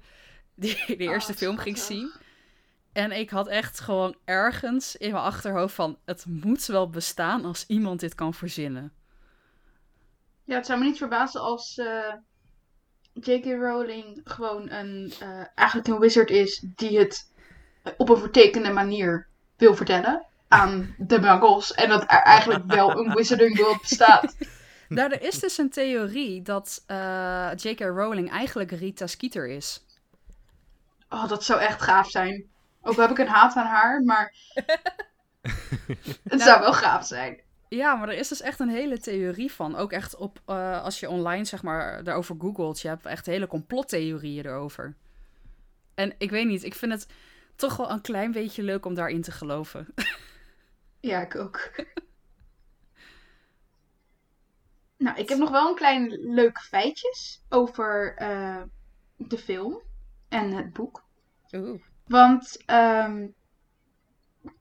[0.55, 2.11] die de eerste wat film ging zien.
[2.91, 5.97] En ik had echt gewoon ergens in mijn achterhoofd van...
[6.05, 8.93] Het moet wel bestaan als iemand dit kan verzinnen.
[10.43, 12.13] Ja, het zou me niet verbazen als eh,
[13.13, 13.45] J.K.
[13.45, 17.31] Rowling gewoon een, eh, eigenlijk een wizard is die het
[17.97, 21.73] op een vertekende manier wil vertellen aan de muggles.
[21.73, 24.35] En dat er eigenlijk wel een wizarding world bestaat.
[24.87, 27.79] Nou, er is dus een theorie dat eh, J.K.
[27.79, 29.85] Rowling eigenlijk Rita Skeeter is.
[31.09, 32.45] Oh, dat zou echt gaaf zijn.
[32.81, 34.33] Ook heb ik een haat aan haar, maar
[36.29, 37.41] het zou wel gaaf zijn.
[37.69, 39.75] Ja, maar er is dus echt een hele theorie van.
[39.75, 43.47] Ook echt op, eh, als je online zeg maar daarover googelt, je hebt echt hele
[43.47, 44.95] complottheorieën erover.
[45.95, 47.07] En ik weet niet, ik vind het
[47.55, 49.87] toch wel een klein beetje leuk om daarin te geloven.
[51.03, 51.59] Ja, ik ook.
[54.97, 58.61] Nou, ik heb nog wel een klein leuke feitjes over eh,
[59.15, 59.81] de film
[60.29, 61.03] en het boek.
[61.51, 61.81] Oeh.
[62.07, 63.27] Want ehm,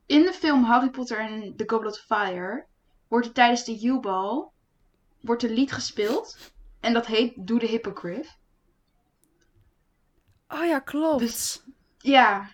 [0.07, 2.67] in de film Harry Potter en The Goblet of Fire
[3.09, 4.49] wordt er tijdens de U-ball
[5.21, 6.53] wordt een lied gespeeld.
[6.81, 8.39] En dat heet Doe the Hippogriff.
[10.49, 11.19] Oh ja, klopt.
[11.19, 11.65] Dus-
[11.99, 12.51] Ja.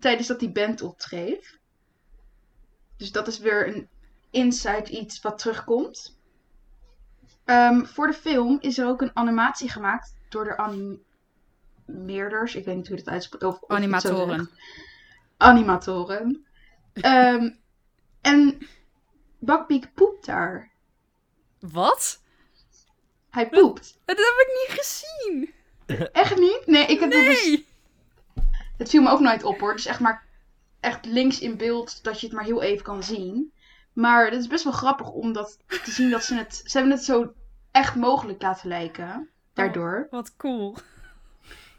[0.00, 1.58] Tijdens dat die band optreedt.
[2.96, 3.88] Dus dat is weer een
[4.30, 6.18] inside iets wat terugkomt.
[7.44, 10.56] Ehm, voor de film is er ook een animatie gemaakt door de
[11.86, 12.54] animeerders.
[12.54, 13.44] Ik weet niet hoe dat uitspreekt.
[13.44, 14.50] Of, Animatoren.
[15.36, 16.46] Animatoren.
[16.92, 17.50] Ehm,
[18.20, 18.58] en
[19.38, 20.70] Bakpiek poept daar.
[21.60, 22.22] Wat?
[23.30, 23.98] Hij poept.
[24.04, 25.54] Dat heb ik niet gezien.
[26.12, 26.62] Echt niet?
[26.66, 27.46] Nee, ik heb dat dus...
[27.46, 27.66] Nee!
[28.76, 29.72] Het viel me ook nooit op hoor.
[29.72, 30.25] Dus echt maar
[30.86, 33.52] echt links in beeld dat je het maar heel even kan zien.
[33.92, 36.62] Maar het is best wel grappig om dat te zien dat ze het...
[36.64, 37.32] Ze hebben het zo
[37.70, 39.28] echt mogelijk laten lijken.
[39.54, 40.06] Daardoor.
[40.10, 40.76] Wat cool.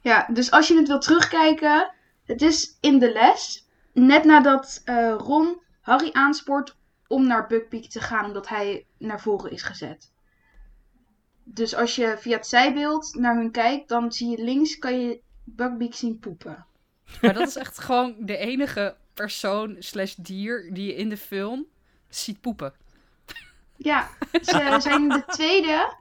[0.01, 1.93] Ja, dus als je het wil terugkijken,
[2.25, 3.67] het is in de les.
[3.93, 6.75] Net nadat eh, Ron Harry aanspoort
[7.07, 10.11] om naar Buckbeak te gaan, omdat hij naar voren is gezet.
[11.43, 15.21] Dus als je via het zijbeeld naar hun kijkt, dan zie je links kan je
[15.43, 16.66] Buckbeak zien poepen.
[17.21, 21.65] Maar dat is echt gewoon de enige persoon slash dier die je in de film
[22.09, 22.73] ziet poepen.
[23.75, 25.95] Ja, ze zijn de tweede.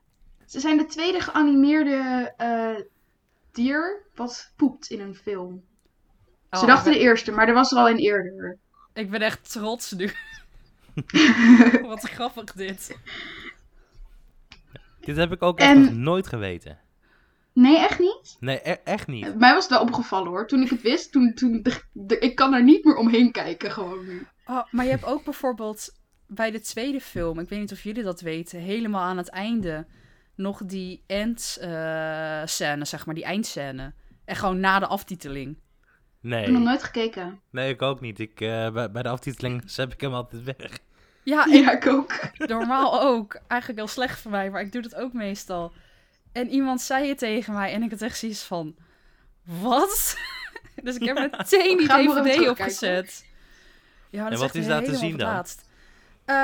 [0.47, 2.75] Ze zijn de tweede geanimeerde eh,
[3.53, 5.65] dier wat poept in een film.
[6.51, 8.59] Ze Oh, dachten de eerste, maar er was er al een eerder.
[8.95, 10.11] ik ben echt trots nu.
[11.83, 12.99] Wat grappig dit.
[15.01, 16.79] Dit heb ik ook echt En- nog nooit geweten.
[17.57, 18.37] Nee, echt niet?
[18.41, 19.39] Nee, e- echt niet.
[19.39, 20.47] Mij was het wel opgevallen hoor.
[20.47, 23.71] Toen ik het wist, toen, toen de- de- ik kan er niet meer omheen kijken
[23.71, 24.27] gewoon nu.
[24.47, 25.89] Oh, maar je hebt ook bijvoorbeeld
[26.27, 29.87] bij de tweede film, ik weet niet of jullie dat weten, helemaal aan het einde
[30.35, 33.93] nog die end eh, scène, zeg maar, die eindscène.
[34.25, 35.51] En gewoon na de aftiteling.
[36.23, 37.41] Ik heb nog Nee, nooit gekeken.
[37.51, 38.19] nee ik ook niet.
[38.19, 40.79] Ik, eh, bij, bij de aftiteling zet ik hem altijd weg.
[41.23, 42.21] Ja, ik, Ja, ik ook.
[42.39, 43.41] normaal ook.
[43.47, 45.73] Eigenlijk heel slecht voor mij, maar ik doe dat ook meestal.
[46.37, 48.77] En iemand zei het tegen mij en ik had echt zoiets van...
[49.45, 50.17] Wat?
[50.83, 53.27] dus ik heb meteen die DVD opgezet.
[54.11, 55.45] Ja, dat En is wat echt is daar te zien dan?
[56.25, 56.35] Eh,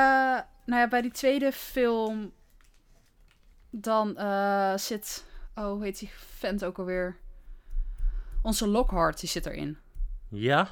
[0.65, 2.33] nou ja, bij die tweede film...
[3.71, 5.25] Dan eh, zit...
[5.55, 7.17] Oh, hoe heet die vent ook alweer?
[8.43, 9.79] Onze Lockhart, die zit erin.
[10.29, 10.69] Ja?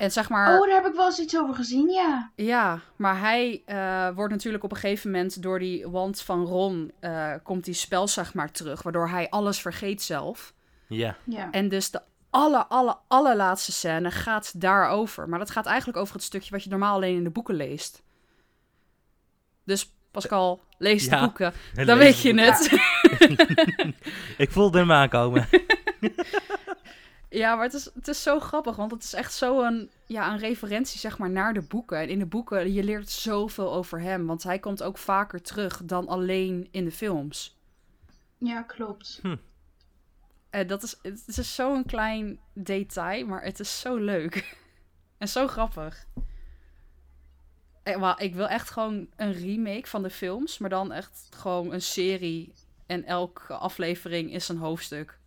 [0.00, 0.60] En zeg maar...
[0.60, 2.30] Oh, daar heb ik wel eens iets over gezien, ja.
[2.36, 6.92] Ja, maar hij eh, wordt natuurlijk op een gegeven moment door die wand van Ron...
[7.00, 10.54] eh, komt die spel zeg maar terug, waardoor hij alles vergeet zelf.
[10.86, 11.16] Ja.
[11.24, 11.50] Ja.
[11.50, 15.28] En dus de aller, aller, allerlaatste scène gaat daarover.
[15.28, 18.02] Maar dat gaat eigenlijk over het stukje wat je normaal alleen in de boeken leest.
[19.64, 21.52] Dus Pascal, lees de Ja, boeken.
[21.74, 22.70] Dan Lees weet je het.
[22.70, 23.94] het.
[24.38, 25.48] Ik voelde hem aankomen.
[27.30, 30.32] Ja, maar het is, het is zo grappig, want het is echt zo een, ja,
[30.32, 31.98] een referentie zeg maar, naar de boeken.
[31.98, 35.82] En in de boeken, je leert zoveel over hem, want hij komt ook vaker terug
[35.84, 37.58] dan alleen in de films.
[38.38, 39.20] Ja, klopt.
[40.50, 44.56] En dat is, het is zo'n klein detail, maar het is zo leuk.
[45.18, 46.06] en zo grappig.
[47.82, 51.72] En, maar ik wil echt gewoon een remake van de films, maar dan echt gewoon
[51.72, 52.52] een serie.
[52.86, 55.19] En elke aflevering is een hoofdstuk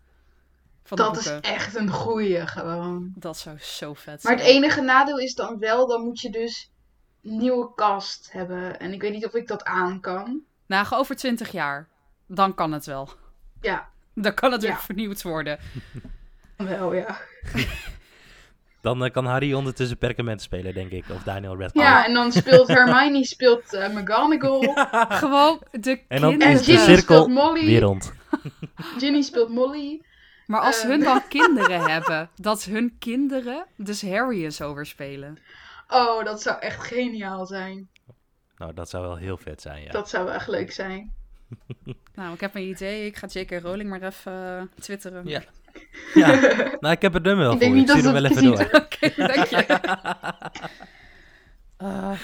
[0.84, 3.12] van Dat is echt een goeie gewoon.
[3.16, 4.38] Dat zou zo vet Maar zijn.
[4.38, 6.72] het enige nadeel is dan wel, dan moet je dus
[7.24, 8.80] een nieuwe cast hebben.
[8.80, 10.42] En ik weet niet of ik dat aan kan.
[10.66, 11.88] Nou, over 20 jaar.
[12.28, 13.10] Dan kan het wel.
[13.62, 15.60] Ja, Dan kan het weer vernieuwd worden.
[16.58, 17.18] wel ja.
[18.82, 21.06] Dan eh, kan Harry ondertussen perkament spelen, denk ik.
[21.10, 21.90] Of Daniel Radcliffe.
[21.90, 24.74] Ja, en dan speelt Hermione speelt eh, McGonagall.
[25.10, 26.42] Gewoon de En dan.
[26.42, 27.66] En is de cirkel speelt Molly.
[27.66, 28.14] Weer rond.
[28.98, 30.02] Ginny speelt Molly.
[30.48, 35.38] Maar als hun dan kinderen hebben, dat hun kinderen dus Harry en zo weer spelen.
[35.88, 37.90] Oh, dat zou echt geniaal zijn.
[38.58, 39.92] Nou, dat zou wel heel vet zijn, ja.
[39.92, 41.14] Dat zou wel echt leuk zijn.
[42.16, 43.06] Nou, ik heb een idee.
[43.06, 43.52] Ik ga J.K.
[43.52, 45.28] Rowling maar even eh, twitteren.
[45.28, 45.44] Ja.
[46.14, 46.28] Ja,
[46.80, 47.60] nou, ik heb er nummer wel Ik voor.
[47.60, 48.82] denk niet ik dat stuur hem het wel even door.
[48.82, 49.80] Oké, dank je.
[51.78, 52.20] Ah,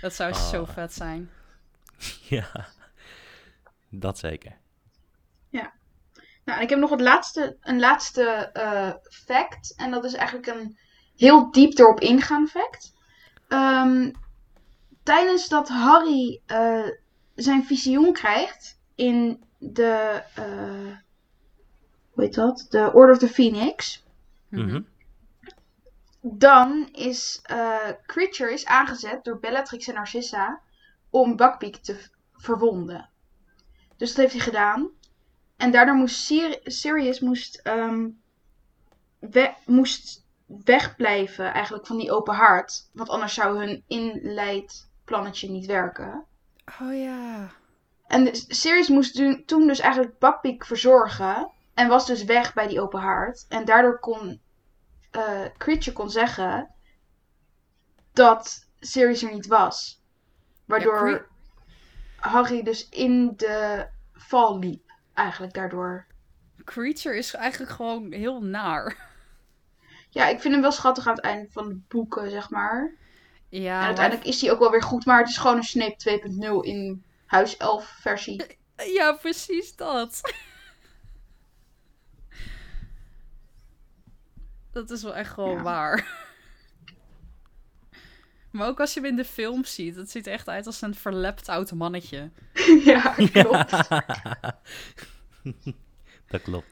[0.00, 0.68] dat zou zo Ah.
[0.68, 1.30] vet zijn.
[2.28, 2.68] Ja,
[3.88, 4.56] dat zeker.
[6.52, 9.74] Nou, en ik heb nog het laatste, een laatste eh, fact.
[9.76, 10.78] En dat is eigenlijk een
[11.16, 12.92] heel diep erop ingaan fact.
[13.48, 14.12] Ehm,
[15.02, 16.88] tijdens dat Harry eh,
[17.34, 20.96] zijn visioen krijgt in de, eh,
[22.10, 22.66] hoe heet dat?
[22.68, 24.04] De Order of the Phoenix.
[24.48, 24.82] Mhm.
[26.20, 27.42] Dan is
[28.06, 30.60] Creature is aangezet door Bellatrix en Narcissa
[31.10, 33.08] om Buckbeak te verwonden.
[33.96, 34.90] Dus dat heeft hij gedaan.
[35.62, 38.08] En daardoor moest Sir- Sirius moest, ehm,
[39.18, 40.24] we- moest
[40.64, 42.90] wegblijven eigenlijk van die open haard.
[42.92, 46.24] Want anders zou hun inleidplannetje niet werken.
[46.80, 47.50] Oh ja.
[48.06, 49.14] En de- Sirius moest
[49.46, 51.50] toen- dus eigenlijk Buckbeak verzorgen.
[51.74, 53.46] En was dus weg bij die open haard.
[53.48, 54.40] En daardoor kon
[55.10, 56.74] eh, Creature kon zeggen
[58.12, 60.02] dat Sirius er niet was.
[60.64, 61.26] Waardoor Ja,
[62.16, 66.06] Harry dus in de val liep eigenlijk daardoor.
[66.64, 68.96] Creature is eigenlijk gewoon heel naar.
[70.10, 72.94] Ja, ik vind hem wel schattig aan het einde van de boeken, zeg maar.
[73.48, 76.20] Ja, en uiteindelijk is hij ook wel weer goed, maar het is gewoon een Snape
[76.64, 78.58] 2.0 in huis 11 versie.
[78.76, 80.20] Eh, ja, precies dat.
[84.72, 85.62] dat is wel echt gewoon ja.
[85.62, 86.21] waar.
[88.52, 90.80] Maar ook als je hem in de film ziet, het ziet er echt uit als
[90.82, 92.30] een verlept oud mannetje.
[92.84, 93.70] ja, klopt.
[96.32, 96.66] dat klopt.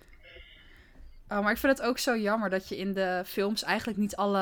[1.29, 4.17] Oh, maar ik vind het ook zo jammer dat je in de films eigenlijk niet
[4.17, 4.39] alle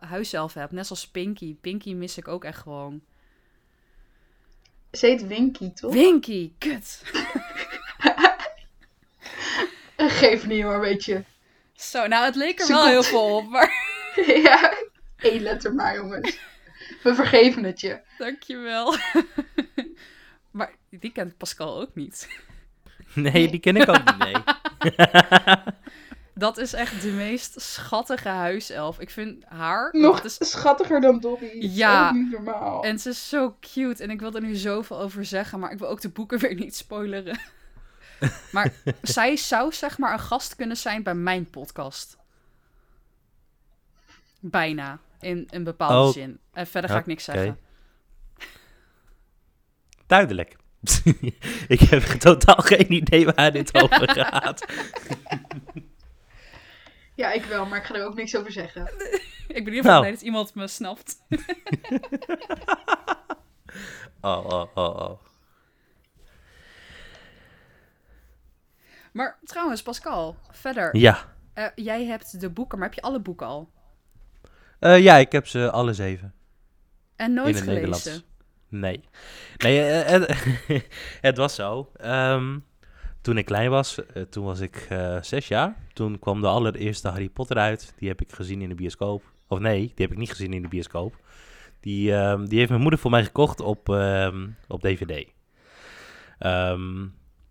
[0.00, 0.72] huiselfen hebt.
[0.72, 1.56] Net zoals Pinky.
[1.60, 3.00] Pinky mis ik ook echt gewoon.
[4.92, 5.92] Ze heet Winky, toch?
[5.92, 7.02] Winky, kut.
[9.96, 11.24] Geef niet hoor, weet je.
[11.74, 13.72] Zo, nou het leek er Ze wel komt- heel veel op, maar
[14.42, 14.74] ja,
[15.16, 16.38] één letter maar, jongens.
[17.04, 18.00] We vergeven het je.
[18.18, 18.94] dankjewel.
[20.50, 22.28] maar die kent Pascal ook niet.
[23.14, 24.34] Nee, die ken ik ook niet, nee.
[26.34, 29.00] Dat is echt de meest schattige huiself.
[29.00, 29.88] Ik vind haar...
[29.92, 31.50] Nog dat is, schattiger dan Dobby.
[31.60, 32.08] Ja.
[32.08, 32.84] Zo niet normaal.
[32.84, 34.02] en ze is zo cute.
[34.02, 36.54] En ik wil er nu zoveel over zeggen, maar ik wil ook de boeken weer
[36.54, 37.38] niet spoileren.
[38.52, 42.16] maar zij zou zeg maar een gast kunnen zijn bij mijn podcast.
[44.40, 44.98] Bijna.
[45.20, 46.38] In een bepaalde Oh, zin.
[46.54, 47.58] En verder ga ik niks zeggen.
[50.06, 50.56] Duidelijk.
[51.68, 54.64] ik heb totaal geen idee waar dit over gaat.
[57.14, 58.82] Ja, ik wel, maar ik ga er ook niks over zeggen.
[58.82, 60.00] Ik ben in ieder geval Nou.
[60.00, 61.16] blij dat iemand me snapt.
[64.20, 65.20] Oh, oh, oh, oh.
[69.12, 70.96] Maar trouwens, Pascal, verder.
[70.96, 71.34] Ja.
[71.52, 73.70] Eh, jij hebt de boeken, maar heb je alle boeken al?
[74.78, 76.34] Eh, ja, ik heb ze alle zeven.
[77.16, 77.74] En nooit in het gelezen?
[77.74, 78.24] Nederlands.
[78.68, 79.00] Nee.
[79.56, 80.56] Nee, eh, het,
[81.28, 81.90] het was zo.
[81.96, 82.58] Ehm,
[83.20, 85.76] toen ik klein was, eh, toen was ik eh, zes jaar.
[85.92, 87.94] Toen kwam de allereerste Harry Potter uit.
[87.98, 89.22] Die heb ik gezien in de bioscoop.
[89.48, 91.16] Of nee, die heb ik niet gezien in de bioscoop.
[91.80, 95.32] Die, ehm, die heeft mijn moeder voor mij gekocht op, ehm, op DVD.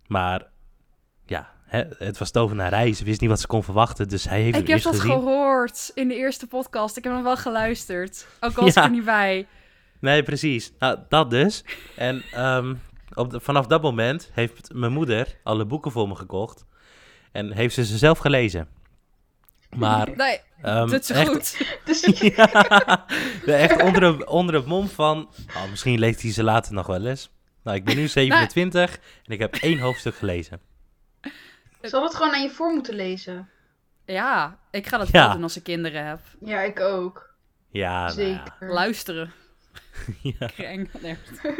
[0.06, 0.50] Maar
[1.26, 2.92] ja, hè, het was tovenarij.
[2.92, 4.08] Ze wist niet wat ze kon verwachten.
[4.08, 5.10] Dus hij heeft Ik heb dat gezien.
[5.10, 6.96] gehoord in de eerste podcast.
[6.96, 8.26] Ik heb hem wel geluisterd.
[8.40, 8.80] Ook al was Ja.
[8.80, 9.46] ik er niet bij.
[10.00, 10.72] Nee, precies.
[10.78, 11.64] Nou, dat dus.
[11.96, 12.74] En ehm,
[13.14, 16.64] op de- vanaf dat moment heeft mijn moeder alle boeken voor me gekocht.
[17.32, 18.68] En heeft ze ze zelf gelezen.
[19.76, 21.66] Maar Nee, ehm, doet ze echt, goed.
[21.84, 23.06] Dus ja,
[23.46, 25.28] echt onder, de, onder het mom van...
[25.56, 27.30] Oh, misschien leest hij ze later nog wel eens.
[27.62, 30.60] Nou, ik ben nu 27 en ik heb één hoofdstuk gelezen.
[31.88, 33.48] Zal het gewoon aan je voor moeten lezen?
[34.04, 35.32] Ja, ik ga dat Ja.
[35.32, 36.20] doen als ik kinderen heb.
[36.40, 37.34] Ja, ik ook.
[37.70, 38.34] Ja, nou ja.
[38.34, 38.72] Zeker.
[38.72, 39.32] Luisteren.
[40.22, 40.46] Ja.
[40.46, 40.90] Kreng.
[41.00, 41.16] Nee.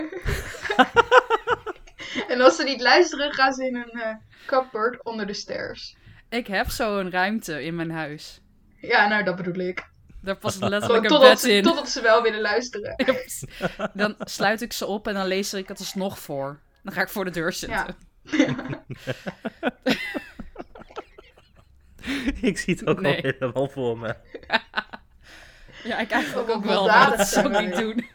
[2.29, 4.15] En als ze niet luisteren, gaan ze in een eh
[4.47, 5.97] cupboard onder de stairs.
[6.29, 8.41] Ik heb zo'n ruimte in mijn huis.
[8.81, 9.87] Ja, nou, dat bedoel ik.
[10.23, 11.63] Daar past letterlijk een totdat bed ze, in.
[11.63, 12.97] totdat ze wel willen luisteren.
[13.95, 16.61] Dan sluit ik ze op en dan lees ik het alsnog voor.
[16.83, 17.79] Dan ga ik voor de deur zitten.
[17.79, 17.95] Ja.
[22.41, 23.17] ik zie het ook Nee.
[23.17, 24.17] al helemaal voor me.
[25.85, 28.07] Ja, ik eigenlijk Ook ook wel maar dat zou ik niet doen.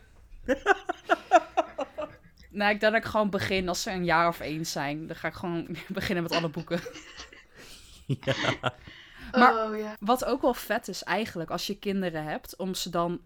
[2.60, 5.08] nou, ik denk dat ik gewoon begin als ze een jaar of één zijn.
[5.08, 6.80] Dan ga ik gewoon beginnen met alle boeken.
[9.32, 9.95] Maar- oh ja.
[10.00, 13.22] Wat ook wel vet is eigenlijk als je kinderen hebt, om ze dan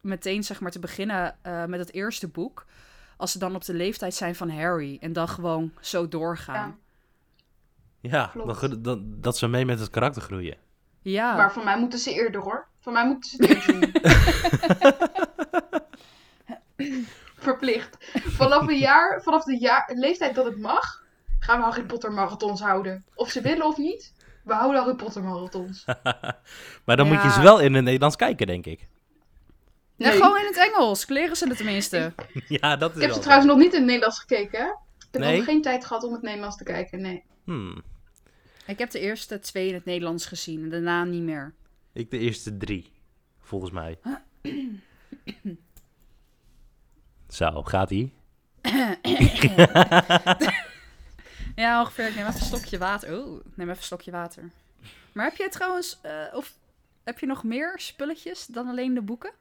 [0.00, 2.66] meteen zeg maar te beginnen eh, met het eerste boek.
[3.18, 6.78] Als ze dan op de leeftijd zijn van Harry en dan gewoon zo doorgaan.
[8.00, 8.32] Ja,
[8.78, 10.56] dan, dat ze mee met het karakter groeien.
[11.02, 12.66] Ja, Maar van mij moeten ze eerder hoor.
[12.80, 13.92] Van mij moeten ze het eerst doen.
[17.48, 17.96] Verplicht.
[18.12, 21.02] Vanaf een jaar, vanaf de jaar, leeftijd dat het mag,
[21.38, 23.04] gaan we Harry Potter marathons houden.
[23.14, 24.12] Of ze willen of niet,
[24.44, 25.84] we houden Harry Potter marathons.
[26.84, 28.88] Maar dan moet je ze wel in het Nederlands kijken, denk ik.
[29.98, 30.20] Nee, Nee.
[30.20, 31.08] gewoon in het Engels.
[31.08, 32.12] Leren ze het tenminste.
[32.48, 34.58] Ja, dat is Ik heb ze trouwens nog niet in het Nederlands gekeken.
[34.60, 34.66] hè.
[34.66, 35.36] Ik heb Nee?
[35.36, 37.24] nog geen tijd gehad om het Nederlands te kijken, nee.
[37.44, 37.82] Hmm,
[38.66, 41.54] Ik heb de eerste twee in het Nederlands gezien en daarna niet meer.
[41.92, 42.92] ik de eerste drie,
[43.40, 43.98] volgens mij.
[47.28, 48.14] Zo, gaat ie?
[51.56, 52.06] Ja, ongeveer.
[52.08, 53.18] Ik neem even een stokje water.
[53.18, 54.50] Oeh, ik neem even een stokje water.
[55.12, 56.54] Maar heb jij trouwens, eh, of
[57.04, 59.32] heb je nog meer spulletjes dan alleen de boeken?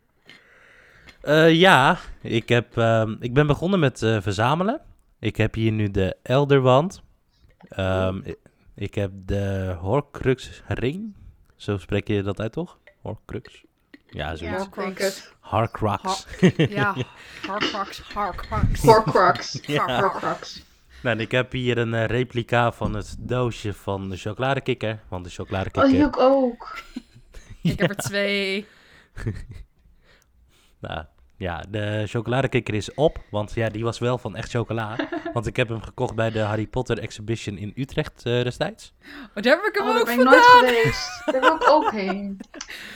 [1.22, 4.82] Eh, ja, ik, heb, ehm, ik ben begonnen met eh, verzamelen.
[5.20, 7.02] Ik heb hier nu de Elderwand.
[7.70, 8.38] Ehm, ik,
[8.76, 11.16] ik heb de Horcrux ring.
[11.56, 12.78] Zo spreek je dat uit, toch?
[13.02, 13.64] Horcrux.
[14.10, 14.58] Ja, zoiets.
[14.66, 15.32] Ja, Horcrux.
[15.40, 16.26] Harcrux.
[16.70, 16.96] Ja,
[17.48, 18.82] Harcrux, Harcrux.
[18.82, 19.60] Horcrux.
[19.66, 20.00] Ja.
[20.00, 20.66] Horcrux.
[21.04, 25.00] Nou, en ik heb hier een eh, replica van het doosje van de chocoladekikker.
[25.08, 25.90] Want de Oh, chocoladekikker...
[25.92, 26.84] die ook ook.
[27.62, 28.66] Ik heb er twee.
[30.80, 31.06] Nou,
[31.38, 34.96] Ja, de chocoladekikker is op, want ja, die was wel van echt chocola.
[35.34, 38.94] want ik heb hem gekocht bij de Harry Potter Exhibition in Utrecht eh, destijds.
[39.36, 41.22] Oh, daar heb ik hem Oh, ook ben ik nooit geweest.
[41.26, 42.40] Daar wil ik ook heen.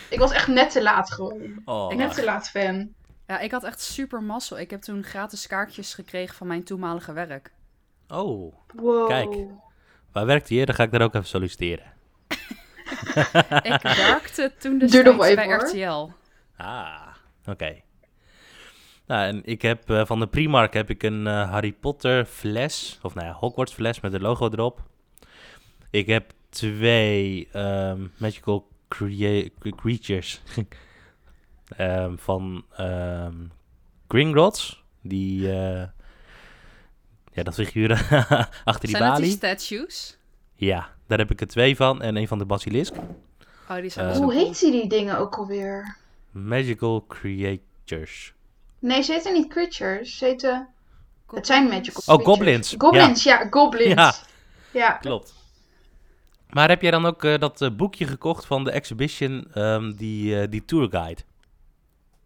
[0.09, 1.61] Ik was echt net te laat gewoon.
[1.65, 2.93] Oh, Net te laat fan.
[3.27, 4.59] Ja, ik had echt super mazzel.
[4.59, 7.51] Ik heb toen gratis kaartjes gekregen van mijn toenmalige werk.
[8.07, 9.07] oh, Wow.
[9.07, 9.35] Kijk.
[10.11, 10.65] waar werkt hij?
[10.65, 11.85] Dan ga ik daar ook even solliciteren.
[13.63, 15.55] Ik werkte toen even, bij hoor.
[15.67, 16.09] RTL.
[16.57, 17.07] Ah,
[17.45, 17.75] oké.
[19.05, 22.99] Nou, en ik heb eh, van de Primark heb ik een eh, Harry Potter fles,
[23.01, 24.81] of nou ja, Hogwarts fles met het logo erop.
[25.89, 30.41] Ik heb twee ehm, Magical crea- Creatures
[31.77, 33.35] Ehm, van ehm
[34.07, 34.83] Gringotts.
[35.01, 35.83] Die, eh,
[37.33, 37.97] ja, dat figuren
[38.63, 39.31] achter die Zijn die balie.
[39.31, 40.17] statues?
[40.55, 42.93] Ja, daar heb ik er twee van en een van de basilisk.
[43.69, 45.97] Oh, die zijn Hoe heet ze die dingen ook alweer?
[46.31, 48.33] Magical Creatures.
[48.79, 50.17] Nee, ze heten niet creatures.
[50.17, 50.67] Ze heten...
[51.31, 52.27] Het zijn magical Oh, creatures.
[52.27, 52.75] goblins.
[52.77, 53.93] Goblins, ja, goblins.
[53.93, 54.13] Ja.
[54.73, 54.91] Ja.
[54.91, 55.33] Klopt.
[56.49, 60.39] Maar heb jij dan ook eh, dat eh, boekje gekocht van de exhibition, ehm, die,
[60.41, 61.21] eh, die tourguide?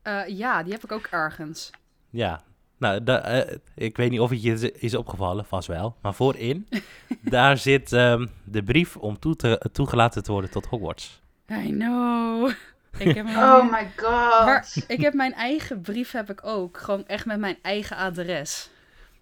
[0.02, 1.72] Eh, ja, die heb ik ook ergens.
[2.10, 2.44] Ja.
[2.78, 3.46] Nou, da-
[3.76, 5.96] ik weet niet of het je is- is opgevallen, vast wel.
[6.02, 6.68] Maar voorin,
[7.22, 11.22] daar zit ehm, de brief om toe te, toegelaten te worden tot Hogwarts.
[11.52, 12.52] I know.
[12.98, 14.46] Ik heb, Oh my god.
[14.46, 16.78] maar ik heb mijn eigen brief heb ik ook.
[16.78, 18.70] Gewoon echt met mijn eigen adres.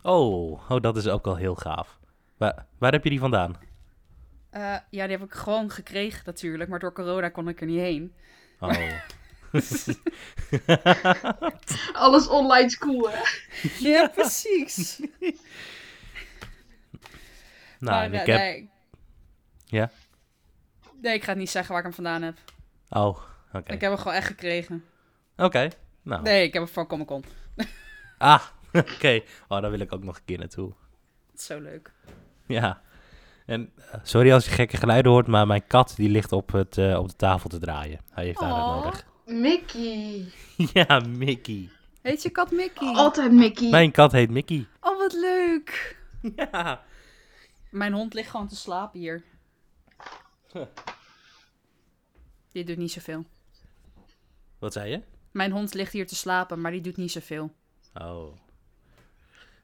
[0.01, 1.99] Oh, oh, dat is ook wel heel gaaf.
[2.37, 3.55] Waar, waar heb je die vandaan?
[4.49, 6.69] Eh, ja, die heb ik gewoon gekregen natuurlijk.
[6.69, 8.15] Maar door corona kon ik er niet heen.
[8.59, 8.71] Oh.
[11.93, 13.21] Alles online school, hè?
[13.79, 14.99] Ja, precies.
[17.79, 18.37] nou, maar, en eh, ik heb...
[18.37, 18.69] nee.
[19.65, 19.89] Ja?
[21.01, 22.37] Nee, ik ga het niet zeggen waar ik hem vandaan heb.
[22.89, 23.17] Oh,
[23.53, 23.73] oké.
[23.73, 24.83] Ik heb hem gewoon echt gekregen.
[25.37, 25.67] Oké,
[26.01, 26.21] nou.
[26.21, 27.23] Nee, ik heb hem van Comic Con.
[28.17, 28.41] Ah,
[28.73, 29.21] oké.
[29.47, 30.73] Oh, daar wil ik ook nog een keer naartoe.
[31.31, 31.91] Dat is zo leuk.
[32.47, 32.81] Ja.
[33.45, 36.77] En eh, sorry als je gekke geluiden hoort, maar mijn kat die ligt op, het,
[36.77, 37.99] eh, op de tafel te draaien.
[38.09, 38.83] Hij heeft aandacht Aw.
[38.83, 39.05] nodig.
[39.25, 40.25] Mickey.
[40.87, 41.69] ja, Mickey.
[42.01, 42.93] Heet je kat Mickey?
[43.03, 43.69] Altijd Mickey.
[43.69, 44.67] Mijn kat heet Mickey.
[44.79, 45.97] Oh, wat leuk.
[46.35, 46.83] Ja.
[47.69, 49.23] Mijn hond ligt gewoon te slapen hier.
[52.51, 53.25] Die doet niet zoveel.
[54.63, 55.01] Wat zei je?
[55.31, 57.55] Mijn hond ligt hier te slapen, maar die doet niet zoveel.
[57.93, 58.35] Oh.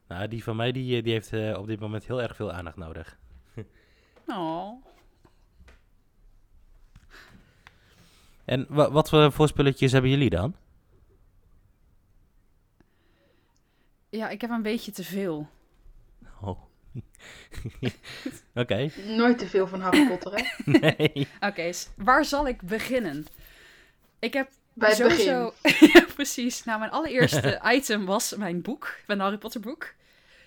[0.08, 2.52] Nou, die van mij die, eh, die heeft eh, op dit moment heel erg veel
[2.52, 3.18] aandacht nodig.
[4.28, 4.84] Oh.
[8.46, 10.56] En wa- wat voor voor spulletjes hebben jullie dan?
[14.10, 15.50] Ja, ik heb een beetje te veel.
[16.42, 16.62] Oh.
[18.64, 18.90] Oké.
[19.06, 20.44] Nooit te veel van Harry Potter, hè?
[20.80, 21.28] Nee.
[21.40, 23.26] Oké, waar zal ik beginnen?
[24.20, 24.50] Ik heb
[24.80, 25.54] Bij het sowieso...
[25.94, 26.64] ja, precies.
[26.64, 28.96] Nou, mijn allereerste item was mijn boek.
[29.08, 29.94] Mijn Harry Potter boek.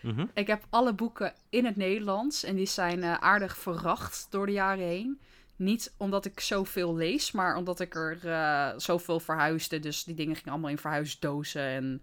[0.03, 0.27] Mhm.
[0.35, 2.45] Ik heb alle boeken in het Nederlands.
[2.45, 5.21] En die zijn eh, aardig veracht door de jaren heen.
[5.57, 9.79] Niet omdat ik zoveel lees, maar omdat ik er eh, zoveel verhuisde.
[9.81, 11.63] Dus die dingen gingen allemaal in verhuisdozen.
[11.63, 12.03] En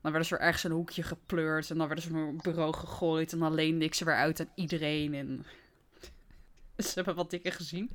[0.00, 1.70] dan werden ze er ergens in een hoekje gepleurd.
[1.70, 3.32] En dan werden ze op mijn bureau gegooid.
[3.32, 5.14] En dan leende ik ze weer uit aan iedereen.
[5.14, 5.46] En
[6.86, 7.90] ze hebben wat dikker gezien.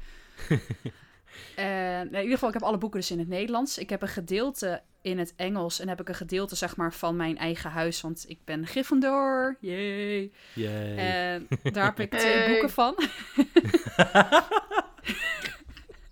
[1.55, 3.77] En in ieder geval, ik heb alle boeken dus in het Nederlands.
[3.77, 5.79] Ik heb een gedeelte in het Engels.
[5.79, 8.01] En heb ik een gedeelte, zeg maar, van mijn eigen huis.
[8.01, 9.57] Want ik ben Gryffindor.
[9.59, 10.31] Yay.
[10.53, 10.97] Yay.
[10.97, 12.47] En daar heb ik twee Hey.
[12.51, 12.95] boeken van.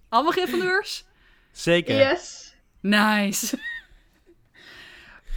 [0.09, 1.05] Allemaal Gryffindors?
[1.51, 1.95] Zeker.
[1.97, 2.55] Yes.
[2.79, 3.59] Nice.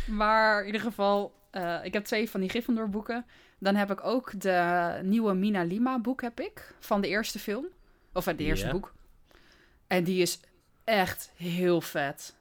[0.06, 3.26] maar in ieder geval, eh, ik heb twee van die Gryffindor boeken.
[3.58, 6.74] Dan heb ik ook de nieuwe Mina Lima boek heb ik.
[6.80, 7.66] Van de eerste film.
[8.12, 8.92] Of van de eerste boek.
[9.92, 10.40] En die is
[10.84, 12.34] echt heel vet.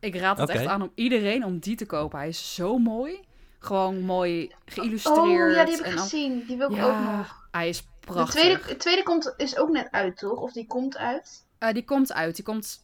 [0.00, 2.18] Ik raad het echt aan om iedereen om die te kopen.
[2.18, 3.20] Hij is zo mooi.
[3.58, 5.18] Gewoon mooi geïllustreerd.
[5.18, 6.44] Oh, ja, die heb ik en gezien.
[6.46, 7.48] Die wil ik Ja, ook nog.
[7.50, 8.40] hij is De prachtig.
[8.40, 10.38] tweede, de tweede komt, is ook net uit, toch?
[10.40, 11.44] Of die komt uit?
[11.58, 12.34] Eh, die komt uit.
[12.36, 12.82] Die komt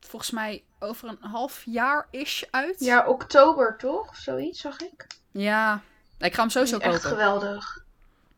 [0.00, 2.76] volgens mij over een half jaar ish uit.
[2.78, 4.08] Ja, oktober, toch?
[4.08, 5.06] Of zoiets, zag ik.
[5.30, 5.82] Ja.
[6.18, 7.08] Ik ga hem sowieso is echt kopen.
[7.10, 7.84] geweldig.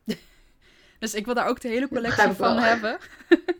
[0.99, 2.99] Dus ik wil daar ook de hele collectie van hebben.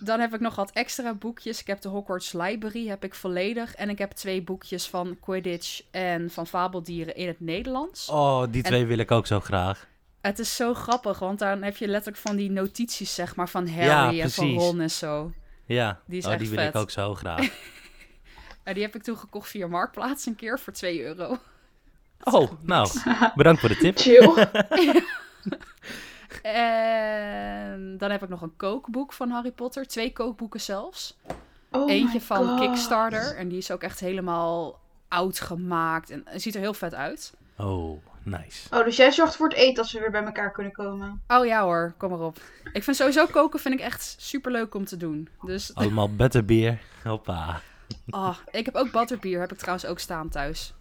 [0.00, 1.60] Dan heb ik nog wat extra boekjes.
[1.60, 3.74] Ik heb de Hogwarts Library, heb ik volledig.
[3.74, 8.08] En ik heb twee boekjes van Quidditch en van fabeldieren in het Nederlands.
[8.08, 9.86] Oh, die twee wil ik ook zo graag.
[10.20, 13.66] Het is zo grappig, want dan heb je letterlijk van die notities, zeg maar, van
[13.66, 14.54] Ja, Harry en van.
[14.54, 15.32] Ron en zo.
[15.64, 16.68] Ja, Die is oh, echt die wil vet.
[16.74, 17.48] ik ook zo graag.
[18.62, 21.38] En die heb ik toen gekocht via Marktplaats een keer voor 2 euro.
[22.22, 22.88] Oh, nou,
[23.34, 23.98] bedankt voor de tip.
[23.98, 24.34] Chill.
[26.42, 29.86] En dan heb ik nog een kookboek van Harry Potter.
[29.86, 31.16] Twee kookboeken zelfs.
[31.70, 32.60] Oh Eentje van God.
[32.60, 33.36] Kickstarter.
[33.36, 36.10] En die is ook echt helemaal oud gemaakt.
[36.10, 37.32] En ziet er heel vet uit.
[37.56, 38.76] Oh, nice.
[38.76, 41.22] Oh, dus jij zorgt voor het eten als we weer bij elkaar kunnen komen.
[41.28, 42.38] Oh ja hoor, kom maar op.
[42.72, 45.28] Ik vind sowieso koken vind ik echt super leuk om te doen.
[45.42, 46.78] Dus Allemaal butterbeer.
[47.04, 47.60] Hoppa.
[48.10, 50.74] oh, ik heb ook butterbier, heb ik trouwens ook staan thuis.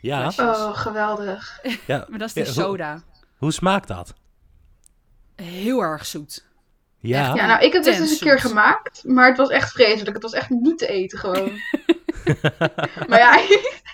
[0.00, 0.30] Ja?
[0.32, 0.56] Flesjes.
[0.56, 1.60] Oh, geweldig.
[1.86, 2.04] ja.
[2.10, 3.02] Maar dat is die Ja, hoe- soda.
[3.36, 4.14] Hoe smaakt dat?
[5.42, 6.44] Heel erg zoet.
[6.98, 7.28] Ja?
[7.28, 10.14] Echt, Ja, nou, ik heb dit eens een keer gemaakt, maar het was echt vreselijk.
[10.14, 11.50] Het was echt niet te eten gewoon.
[13.08, 13.38] maar ja,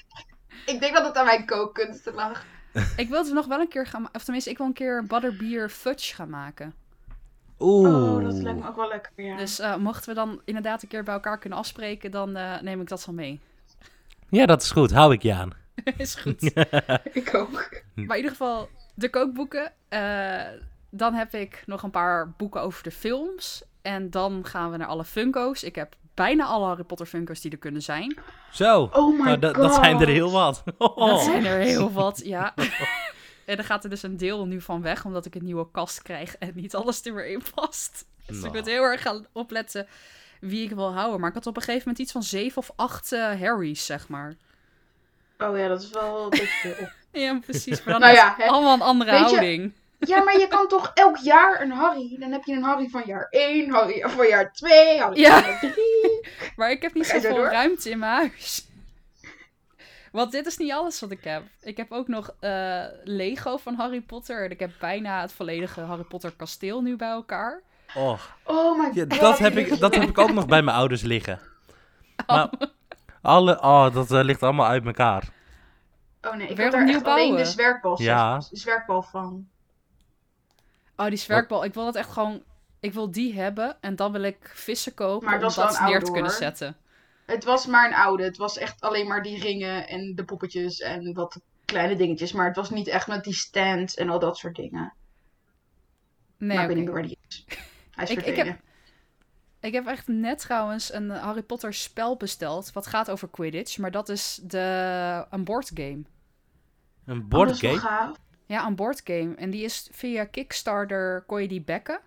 [0.72, 2.44] ik denk dat het aan mijn kookkunsten lag.
[2.96, 5.68] Ik wil het nog wel een keer gaan Of tenminste, ik wil een keer butterbier
[5.68, 6.74] fudge gaan maken.
[7.58, 8.14] Oeh.
[8.14, 9.36] Oh, dat lijkt me ook wel lekker, ja.
[9.36, 12.80] Dus eh, mochten we dan inderdaad een keer bij elkaar kunnen afspreken, dan eh, neem
[12.80, 13.40] ik dat wel mee.
[14.30, 14.90] Ja, dat is goed.
[14.90, 15.52] Hou ik je aan.
[15.96, 16.42] is goed.
[17.12, 17.82] Ik ook.
[17.94, 19.72] Maar in ieder geval, de kookboeken.
[19.88, 20.40] Eh,
[20.90, 23.62] dan heb ik nog een paar boeken over de films.
[23.82, 25.62] En dan gaan we naar alle Funko's.
[25.62, 28.18] Ik heb bijna alle Harry Potter Funko's die er kunnen zijn.
[28.52, 28.88] Zo.
[28.92, 29.64] Oh my Nou, dat, god.
[29.64, 30.62] dat zijn er heel wat.
[30.78, 31.22] Dat Oh.
[31.22, 32.54] zijn er heel wat, ja.
[33.46, 36.02] en er gaat er dus een deel nu van weg, omdat ik een nieuwe kast
[36.02, 38.04] krijg en niet alles er meer in past.
[38.26, 38.56] Dus ik Nou.
[38.56, 39.86] moet heel erg gaan opletten
[40.40, 41.20] wie ik wil houden.
[41.20, 44.08] Maar ik had op een gegeven moment iets van zeven of acht eh, Harry's, zeg
[44.08, 44.34] maar.
[45.38, 46.88] Oh ja, dat is wel een beetje veel.
[47.22, 47.84] Ja, precies.
[47.84, 49.72] Maar dan Nou is ja, allemaal een andere Weet je- houding.
[49.98, 52.16] Ja, maar je kan toch elk jaar een Harry?
[52.18, 55.40] Dan heb je een Harry van jaar 1, Harry van jaar 2, Harry Ja.
[55.42, 55.74] van jaar 3.
[56.56, 58.66] Maar ik heb niet zoveel ruimte in mijn huis.
[60.12, 61.42] Want dit is niet alles wat ik heb.
[61.60, 64.44] Ik heb ook nog eh, Lego van Harry Potter.
[64.44, 67.62] En ik heb bijna het volledige Harry Potter kasteel nu bij elkaar.
[67.96, 68.20] Oh.
[68.44, 69.20] Oh my Ja, god.
[69.20, 71.40] dat, heb ik, dat heb ik ook nog bij mijn ouders liggen.
[72.26, 72.50] Maar
[73.22, 75.28] alle, oh, dat eh, ligt allemaal uit elkaar.
[76.22, 78.38] Oh nee, ik Weer heb daar echt alleen de zwerkbal, Ja.
[78.38, 79.48] de zwerkbal van.
[80.98, 81.64] Oh, die zwerkbal.
[81.64, 82.42] Ik wil dat echt gewoon...
[82.80, 85.78] Ik wil die hebben en dan wil ik vissen kopen Maar om dat dat, is
[85.78, 86.76] wel een neer te kunnen zetten.
[87.26, 88.22] Het was maar een oude.
[88.24, 92.32] Het was echt alleen maar die ringen en de poppetjes en wat kleine dingetjes.
[92.32, 94.92] Maar het was niet echt met die stands en al dat soort dingen.
[96.36, 97.44] Nee, maar ik weet niet meer waar die is.
[97.90, 98.60] Hij is Ik- ik heb-
[99.60, 102.72] Ik heb echt net trouwens een Harry Potter spel besteld.
[102.72, 103.78] Wat gaat over Quidditch.
[103.78, 106.02] Maar dat is de, een boardgame.
[107.04, 107.78] Een Oh, dat is wel boardgame?
[107.78, 108.16] gaaf.
[108.48, 109.34] Ja, een boardgame.
[109.34, 112.00] En die is via Kickstarter kon je die backen.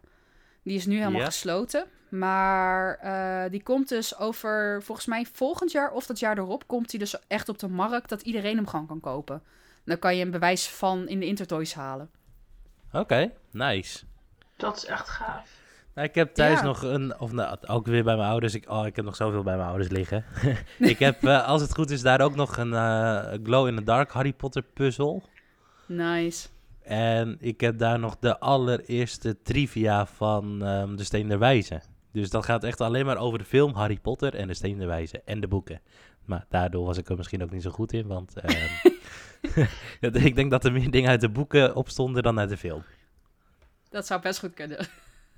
[0.63, 1.85] Die is nu helemaal gesloten.
[2.09, 6.89] Maar eh, die komt dus over, volgens mij volgend jaar of dat jaar erop, komt
[6.89, 9.43] die dus echt op de markt dat iedereen hem gewoon kan kopen.
[9.85, 12.09] Dan kan je een bewijs van in de Intertoys halen.
[12.91, 14.03] Oké, nice.
[14.57, 15.49] Dat is echt gaaf.
[15.93, 16.65] Nou, ik heb thuis Ja.
[16.65, 18.53] nog een, of nou, ook weer bij mijn ouders.
[18.53, 20.25] Ik, oh, ik heb nog zoveel bij mijn ouders liggen.
[20.79, 23.83] ik heb, eh, als het goed is, daar ook nog een eh, Glow in the
[23.83, 25.23] Dark Harry Potter puzzel.
[25.91, 26.47] Nice.
[26.81, 31.81] En ik heb daar nog de allereerste trivia van ehm, De Steen der Wijze.
[32.11, 34.87] Dus dat gaat echt alleen maar over de film Harry Potter en De Steen der
[34.87, 35.81] Wijze en de boeken.
[36.25, 38.89] Maar daardoor was ik er misschien ook niet zo goed in, want ehm,
[40.25, 42.83] ik denk dat er meer dingen uit de boeken op stonden dan uit de film.
[43.89, 44.87] Dat zou best goed kunnen.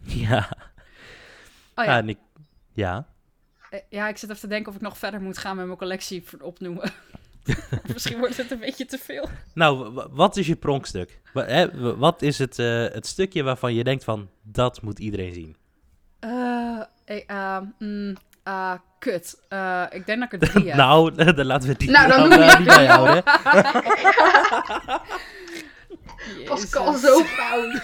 [0.06, 0.50] Ja.
[1.76, 2.02] Oh ja.
[2.02, 2.18] ik,
[2.74, 3.08] ja.
[3.70, 5.78] Eh, ja, ik zit even te denken of ik nog verder moet gaan met mijn
[5.78, 6.92] collectie opnoemen.
[7.94, 9.30] Misschien wordt het een beetje te veel.
[9.54, 11.22] Nou, wat is je pronkstuk?
[11.98, 15.56] Wat is het, eh, het stukje waarvan je denkt van, dat moet iedereen zien?
[16.20, 19.42] Eh, eh, eh, mm, ah, kut.
[19.50, 20.76] Eh, ik denk dat ik er drie heb.
[20.76, 23.24] nou, dan laten we het die Nou, dan dan, het niet drie bijhouden.
[26.46, 27.82] Pascal, zo fout.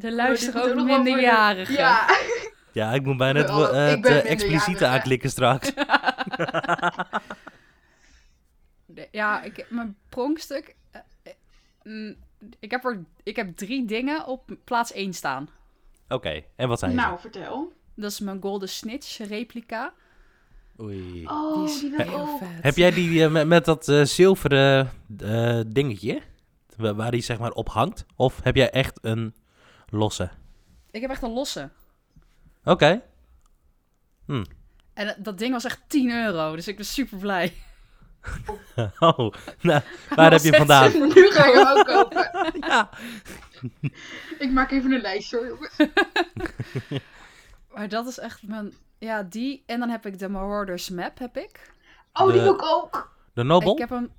[0.00, 1.74] Er luisteren Oh, ook minderjarigen.
[1.74, 2.06] Ja.
[2.72, 5.72] Ja, ik moet bijna het, eh, het expliciete aanklikken straks.
[8.86, 10.74] De- Ja, ik, mijn pronkstuk...
[10.90, 11.00] eh,
[11.82, 12.14] mm,
[12.58, 15.48] ik, heb er, ik heb drie dingen op plaats 1 staan.
[16.08, 16.96] Oké, en wat zijn ze?
[16.96, 17.72] Nou, vertel.
[17.94, 19.92] Dat is mijn Golden Snitch replica.
[20.80, 21.26] Oei.
[21.26, 22.38] Oh, Die is die heel ook.
[22.38, 22.48] vet.
[22.62, 26.20] Heb jij die eh, met, met dat eh, zilveren eh, dingetje,
[26.76, 28.06] wa- waar die zeg maar op hangt?
[28.16, 29.34] Of heb jij echt een
[29.88, 30.30] losse?
[30.90, 31.70] Ik heb echt een losse.
[32.64, 33.02] Oké.
[34.26, 34.46] En
[34.94, 37.52] eh, dat ding was echt 10 euro, dus ik ben super blij.
[38.98, 39.82] Oh, nou,
[40.14, 40.92] waar heb je hem vandaan?
[40.92, 42.30] nu ga je hem ook kopen.
[42.68, 42.90] ja.
[44.38, 45.76] Ik maak even een lijstje hoor, jongens.
[47.74, 48.72] Maar dat is echt mijn...
[48.98, 49.62] Ja, die.
[49.66, 51.72] En dan heb ik de Marauders Map, heb ik.
[52.12, 53.16] Oh, die wil ik ook.
[53.34, 53.72] De Noble?
[53.72, 54.12] Ik heb hem...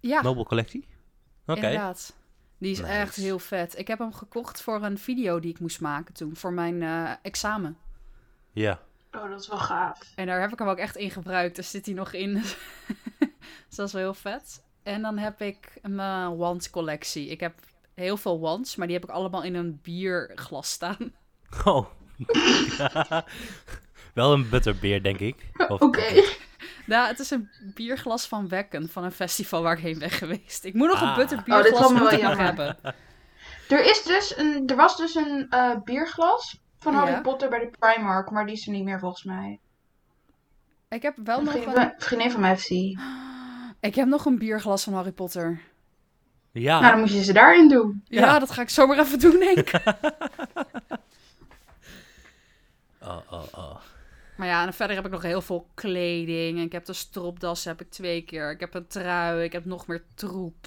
[0.00, 0.86] Ja, Noble collectie?
[1.46, 1.60] Oké.
[1.60, 2.16] inderdaad.
[2.58, 2.92] Die is Nice.
[2.92, 3.78] echt heel vet.
[3.78, 7.10] Ik heb hem gekocht voor een video die ik moest maken toen, voor mijn eh,
[7.22, 7.76] examen.
[8.52, 8.80] Ja.
[9.12, 9.98] Oh, dat is wel gaaf.
[10.14, 11.56] En daar heb ik hem ook echt in gebruikt.
[11.56, 12.32] Daar zit hij nog in.
[13.68, 14.62] dus dat is wel heel vet.
[14.82, 17.28] En dan heb ik mijn wand-collectie.
[17.28, 17.54] Ik heb
[17.94, 21.12] heel veel wands, maar die heb ik allemaal in een bierglas staan.
[21.64, 21.86] Oh.
[24.14, 25.50] Wel een butterbeer, denk ik.
[25.68, 26.22] Of- Oké.
[26.88, 30.64] Ja, het is een bierglas van Wekken, van een festival waar ik heen ben geweest.
[30.64, 31.02] Ik moet nog Ah.
[31.02, 32.76] een Oh, dit butterbierglas ik nog hebben.
[33.68, 37.20] Er, is dus een, er was dus een eh, bierglas van Harry Ja.
[37.20, 39.58] Potter bij de Primark, maar die is er niet meer volgens mij.
[40.88, 41.82] Ik heb wel Een nog vriendin, een...
[41.88, 42.98] van- vriendin van mij heeft die.
[43.80, 45.60] Ik heb nog een bierglas van Harry Potter.
[46.52, 48.02] Ja, Nou, dan moet je ze daarin doen.
[48.04, 48.38] Ja, Ja.
[48.38, 49.72] dat ga ik zomaar even doen, denk ik.
[53.02, 53.76] oh, oh, oh.
[54.38, 56.58] Maar ja, en verder heb ik nog heel veel kleding.
[56.58, 58.50] En ik heb de stropdas heb ik twee keer.
[58.50, 59.42] Ik heb een trui.
[59.42, 60.66] Ik heb nog meer troep.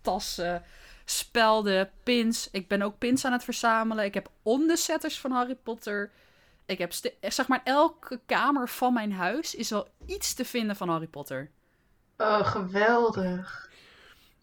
[0.00, 0.62] Tassen,
[1.04, 2.48] spelden, pins.
[2.52, 4.04] Ik ben ook pins aan het verzamelen.
[4.04, 6.10] Ik heb onderzetters van Harry Potter.
[6.66, 10.88] Ik heb, zeg maar, elke kamer van mijn huis is wel iets te vinden van
[10.88, 11.50] Harry Potter.
[12.16, 13.70] Oh, geweldig.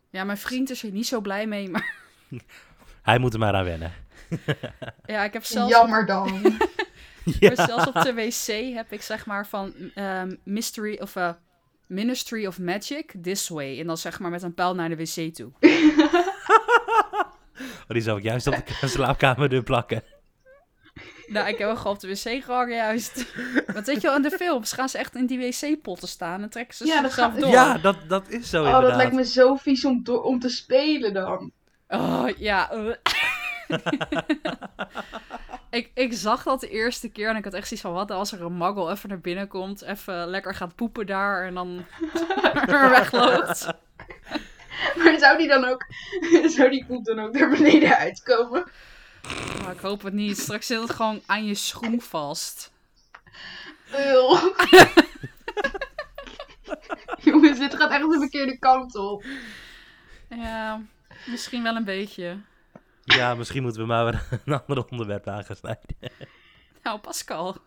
[0.09, 1.69] Ja, mijn vriend is er niet zo blij mee.
[1.69, 1.95] Maar
[3.01, 3.93] Hij moet er maar aan wennen.
[5.05, 6.57] ja, ik heb zelfs, Jammer dan.
[7.55, 11.29] maar zelfs op de wc heb ik zeg maar van ehm, Mystery of eh,
[11.87, 13.79] Ministry of Magic this way.
[13.79, 15.51] En dan zeg maar met een pijl naar de wc toe.
[17.87, 20.03] Oh, die zou ik juist op de slaapkamerdeur plakken.
[21.27, 23.25] Nou, ik heb hem gewoon op de wc gehangen juist.
[23.73, 26.49] Want weet je wel, in de films gaan ze echt in die wc-potten staan en
[26.49, 27.49] trekken ze Ja, zichzelf gaat- door.
[27.51, 28.89] Ja, dat, dat is zo Oh, inderdaad.
[28.89, 31.51] dat lijkt me zo vies om, do- om te spelen dan.
[31.87, 32.69] Oh, ja.
[35.75, 37.95] Ik, ik zag dat de eerste keer en ik had echt zoiets van...
[37.95, 41.53] Wat als er een magel even naar binnen komt, even lekker gaat poepen daar en
[41.53, 41.85] dan
[42.89, 43.67] wegloopt.
[44.95, 45.85] Maar zou die dan ook,
[46.55, 48.71] zou die poep dan ook naar beneden uitkomen?
[49.61, 50.37] Maar ik hoop het niet.
[50.37, 52.71] Straks zit het gewoon aan je schoen vast.
[57.17, 59.23] Jongens, dit gaat echt de verkeerde kant op.
[60.29, 60.81] Ja,
[61.25, 62.37] misschien wel een beetje.
[63.05, 65.95] Ja, misschien moeten we maar weer een ander onderwerp aangesnijden.
[66.83, 67.57] Nou, Pascal.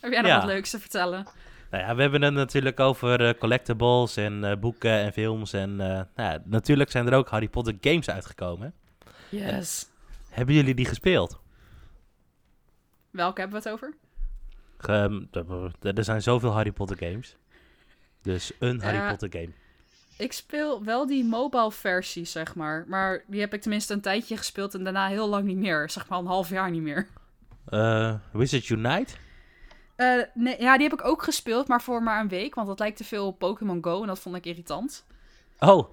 [0.00, 0.36] Heb jij nog Ja.
[0.36, 1.26] wat leuks te vertellen?
[1.70, 5.52] Nou ja, we hebben het natuurlijk over eh, collectibles en eh, boeken en films.
[5.52, 8.74] En eh, nou ja, natuurlijk zijn er ook Harry Potter games uitgekomen.
[9.28, 9.86] Yes.
[10.30, 11.40] Hebben jullie die gespeeld?
[13.10, 13.94] Welke hebben we het over?
[14.78, 15.28] Ge-
[15.94, 17.36] er- zijn zoveel Harry Potter games.
[18.22, 19.08] Dus een Harry.
[19.08, 19.52] Potter game.
[20.22, 22.84] Ik speel wel die mobile versie, zeg maar.
[22.88, 25.90] Maar die heb ik tenminste een tijdje gespeeld en daarna heel lang niet meer.
[25.90, 27.08] Zeg maar een half jaar niet meer.
[27.68, 29.14] Eh Wizards Unite?
[29.96, 32.54] Eh, nee, ja, die heb ik ook gespeeld, maar voor maar een week.
[32.54, 35.04] Want dat lijkt te veel op Pokémon Go en dat vond ik irritant.
[35.58, 35.88] Oh.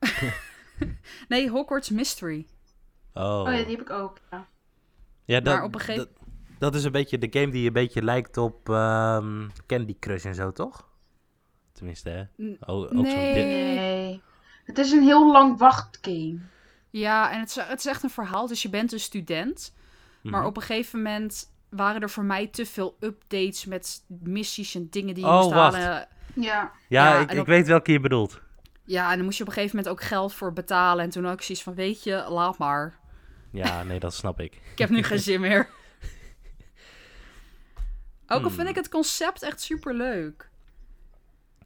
[1.28, 2.46] Nee, Hogwarts Mystery.
[3.14, 3.24] Oh.
[3.24, 4.18] Oh ja, die heb ik ook.
[4.30, 4.46] Ja.
[5.24, 6.28] Ja, dat, Maar op een gegeven- dat,
[6.58, 10.34] dat is een beetje de game die een beetje lijkt op ehm, Candy Crush en
[10.34, 10.88] zo, toch?
[11.74, 12.22] Tenminste, hè?
[12.60, 13.74] Oh, ook zo'n nee.
[13.74, 14.22] Nee.
[14.64, 16.38] Het is een heel lang wachtgame.
[16.90, 18.46] Ja, en het is, het is echt een verhaal.
[18.46, 19.74] Dus je bent een student.
[20.22, 20.48] Maar Mhm.
[20.48, 25.14] op een gegeven moment waren er voor mij te veel updates met missies en dingen
[25.14, 25.74] die je Oh, moest wacht.
[25.76, 26.08] halen.
[26.34, 26.72] Ja.
[26.88, 28.40] Ja, Ja, ik, ik weet welke je bedoelt.
[28.84, 31.04] Ja, en dan moest je op een gegeven moment ook geld voor betalen.
[31.04, 32.98] En toen had ik zoiets van, weet je, laat maar.
[33.50, 34.54] Ja, nee, dat snap ik.
[34.72, 35.68] Ik heb nu geen zin meer.
[38.26, 38.50] Ook al Hmm.
[38.50, 40.50] vind ik het concept echt super leuk.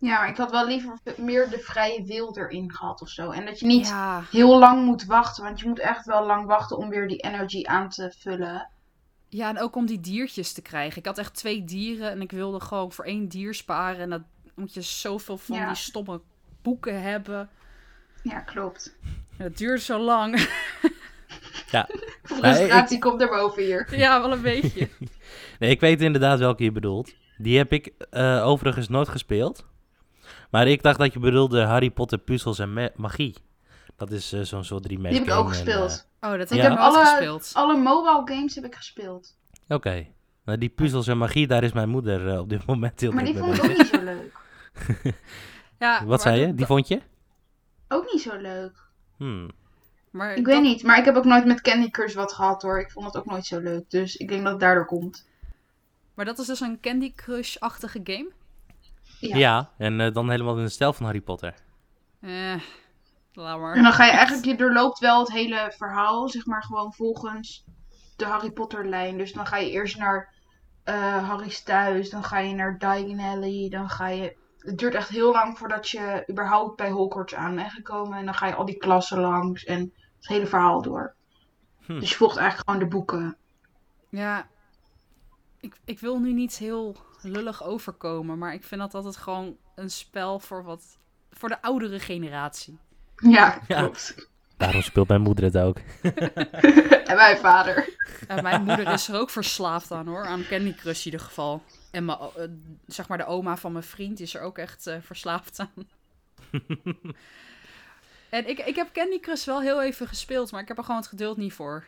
[0.00, 3.30] Ja, maar ik had wel liever meer de vrije wil erin gehad of zo.
[3.30, 5.44] En dat je niet Ja, heel lang moet wachten.
[5.44, 8.68] Want je moet echt wel lang wachten om weer die energy aan te vullen.
[9.28, 10.98] ja, en ook om die diertjes te krijgen.
[10.98, 14.00] Ik had echt twee dieren en ik wilde gewoon voor één dier sparen.
[14.00, 14.22] En dat
[14.54, 15.66] moet je zoveel van Ja.
[15.66, 16.20] die stomme
[16.62, 17.48] boeken hebben.
[18.22, 18.96] Ja, klopt.
[19.36, 20.36] En dat duurde zo lang.
[21.70, 21.88] Ja.
[22.22, 23.88] Frustratie komt er boven hier.
[23.98, 24.88] ja, wel een beetje.
[25.58, 27.14] Nee, ik weet inderdaad welke je bedoelt.
[27.38, 29.66] Die heb ik eh, overigens nooit gespeeld.
[30.50, 33.34] Maar ik dacht dat je bedoelde Harry Potter puzzels en ma- magie.
[33.96, 36.08] Dat is eh, zo'n soort drie Die heb ik ook gespeeld.
[36.20, 36.54] Oh, dat heb Ja.
[36.56, 37.50] ik heb nooit alle, gespeeld.
[37.54, 39.36] alle mobile games heb ik gespeeld.
[39.68, 40.06] Oké.
[40.44, 43.24] Nou, die puzzels en magie, daar is mijn moeder eh, op dit moment heel Maar
[43.24, 44.36] druk die mee vond ik ook niet zo leuk.
[45.78, 46.46] Ja, Wat zei je?
[46.46, 47.00] dat- Die vond je?
[47.88, 48.72] Ook niet zo leuk.
[49.16, 49.50] Hmm.
[50.10, 52.62] Maar Ik dat- weet niet, maar ik heb ook nooit met Candy Crush wat gehad
[52.62, 52.80] hoor.
[52.80, 53.90] Ik vond het ook nooit zo leuk.
[53.90, 55.26] Dus ik denk dat het daardoor komt.
[56.14, 58.28] Maar dat is dus een Candy Crush-achtige game?
[59.20, 59.36] Ja.
[59.36, 61.54] Ja, en eh, dan helemaal in de stijl van Harry Potter.
[62.20, 62.54] Eh,
[63.32, 66.92] laat En dan ga je eigenlijk, je doorloopt wel het hele verhaal, zeg maar gewoon
[66.92, 67.64] volgens
[68.16, 69.18] de Harry Potter lijn.
[69.18, 70.34] Dus dan ga je eerst naar
[70.84, 74.36] eh, Harry's thuis, dan ga je naar Diagon Alley, dan ga je...
[74.58, 78.18] Het duurt echt heel lang voordat je überhaupt bij Hogwarts aan bent gekomen.
[78.18, 81.14] En dan ga je al die klassen langs en het hele verhaal door.
[81.84, 81.98] Hm.
[81.98, 83.36] Dus je volgt eigenlijk gewoon de boeken.
[84.08, 84.46] Ja,
[85.60, 89.90] ik, ik wil nu niet heel lullig overkomen, maar ik vind dat altijd gewoon een
[89.90, 90.98] spel voor wat
[91.30, 92.78] voor de oudere generatie.
[93.16, 93.80] Ja, Ja.
[93.80, 94.26] klopt.
[94.56, 95.76] Daarom speelt mijn moeder het ook.
[97.10, 97.88] en mijn vader.
[98.28, 101.62] En mijn moeder is er ook verslaafd aan hoor, aan Candy Crush in ieder geval.
[101.90, 102.44] En mijn, eh,
[102.86, 105.88] zeg maar de oma van mijn vriend is er ook echt eh, verslaafd aan.
[108.30, 111.00] en ik, ik heb Candy Crush wel heel even gespeeld, maar ik heb er gewoon
[111.00, 111.84] het geduld niet voor.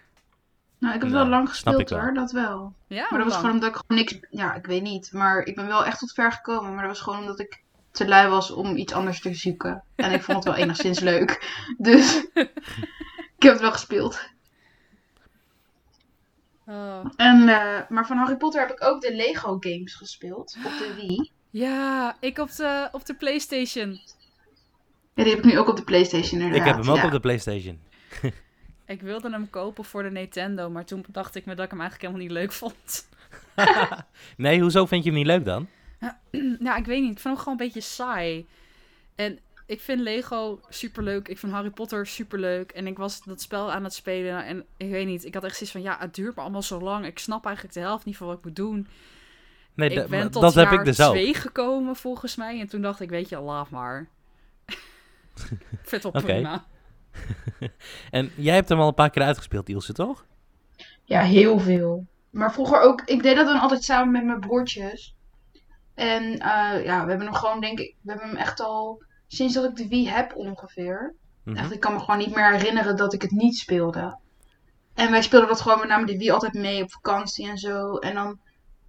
[0.80, 2.00] Nou, ik heb Nou, wel lang snap ik gespeeld wel.
[2.00, 2.74] hoor, dat wel.
[2.86, 4.18] Ja, Maar dat was gewoon omdat ik gewoon niks...
[4.30, 5.12] Ja, ik weet niet.
[5.12, 6.74] Maar ik ben wel echt tot ver gekomen.
[6.74, 9.82] Maar dat was gewoon omdat ik te lui was om iets anders te zoeken.
[9.96, 11.58] En ik vond het wel enigszins leuk.
[11.78, 12.24] Dus
[13.36, 14.28] ik heb het wel gespeeld.
[16.66, 17.04] Oh.
[17.16, 20.56] En, eh, maar van Harry Potter heb ik ook de Lego games gespeeld.
[20.64, 21.30] Op de Wii.
[21.50, 24.00] Ja, ik op de, op de PlayStation.
[25.14, 26.66] Ja, die heb ik nu ook op de Playstation inderdaad.
[26.66, 27.04] Ik heb hem ook ja.
[27.04, 27.80] op de PlayStation.
[28.90, 31.80] Ik wilde hem kopen voor de Nintendo, maar toen dacht ik me dat ik hem
[31.80, 33.08] eigenlijk helemaal niet leuk vond.
[34.36, 35.68] Nee, hoezo vind je hem niet leuk dan?
[36.58, 37.10] nou, ik weet niet.
[37.10, 38.48] Ik vind hem gewoon een beetje saai.
[39.14, 41.28] En ik vind Lego superleuk.
[41.28, 42.70] Ik vind Harry Potter superleuk.
[42.70, 44.44] En ik was dat spel aan het spelen.
[44.44, 45.82] En ik weet niet, ik had echt zoiets van...
[45.82, 47.06] Ja, het duurt me allemaal zo lang.
[47.06, 48.88] Ik snap eigenlijk de helft niet van wat ik moet doen.
[49.74, 52.60] Nee, ik ben tot dat heb ik dus twee gekomen, volgens mij.
[52.60, 54.08] En toen dacht ik, weet je, laat maar.
[54.66, 56.66] ik vind het wel prima.
[58.10, 60.24] En jij hebt hem al een paar keer uitgespeeld, Ilse, toch?
[61.04, 62.06] Ja, heel veel.
[62.30, 65.14] Maar vroeger ook, ik deed dat dan altijd samen met mijn broertjes.
[65.94, 69.54] En eh, ja, we hebben hem gewoon, denk ik, we hebben hem echt al sinds
[69.54, 71.14] dat ik de Wii heb ongeveer.
[71.44, 71.56] Mhm.
[71.56, 74.18] Echt, ik kan me gewoon niet meer herinneren dat ik het niet speelde.
[74.94, 77.96] En wij speelden dat gewoon met name de Wii altijd mee op vakantie en zo.
[77.96, 78.38] En dan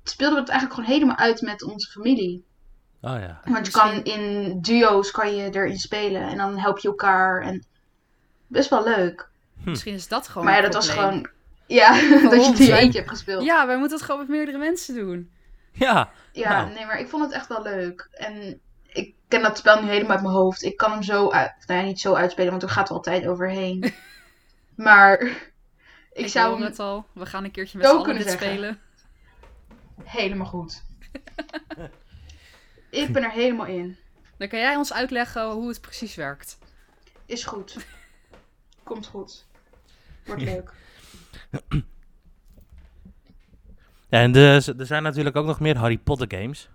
[0.04, 2.46] speelden we het eigenlijk gewoon helemaal uit met onze familie.
[3.02, 3.42] Oh ja.
[3.44, 7.42] Want je kan in duo's kan je erin spelen en dan help je elkaar.
[7.42, 7.66] En
[8.52, 9.30] best wel leuk.
[9.64, 11.30] Misschien is dat gewoon maar ja, dat was gewoon...
[11.68, 11.92] Ja,
[12.30, 12.78] dat je hè?
[12.78, 13.44] eentje hebt gespeeld.
[13.44, 15.32] Ja, wij moeten het gewoon met meerdere mensen doen.
[15.72, 16.74] Ja, Ja, Nou.
[16.74, 18.10] nee, maar ik vond het echt wel leuk.
[18.12, 20.64] En ik ken dat spel nu helemaal uit mijn hoofd.
[20.64, 23.28] Ik kan hem zo uit, nou ja, niet zo uitspelen, want er gaat wel tijd
[23.28, 23.94] overheen.
[24.76, 25.52] maar ik,
[26.14, 27.06] Ik, zou hem het al.
[27.14, 28.50] We gaan een keertje met z'n allen kunnen dit zeggen.
[28.50, 28.80] spelen.
[30.04, 30.84] helemaal goed.
[32.90, 33.98] ik ben er helemaal in.
[34.38, 36.58] Dan kan jij ons uitleggen hoe het precies werkt.
[37.26, 37.78] Is goed.
[38.92, 39.46] Komt goed.
[40.26, 40.74] Wordt leuk.
[44.10, 46.70] Ja, en de, er zijn natuurlijk ook nog meer Harry Potter games.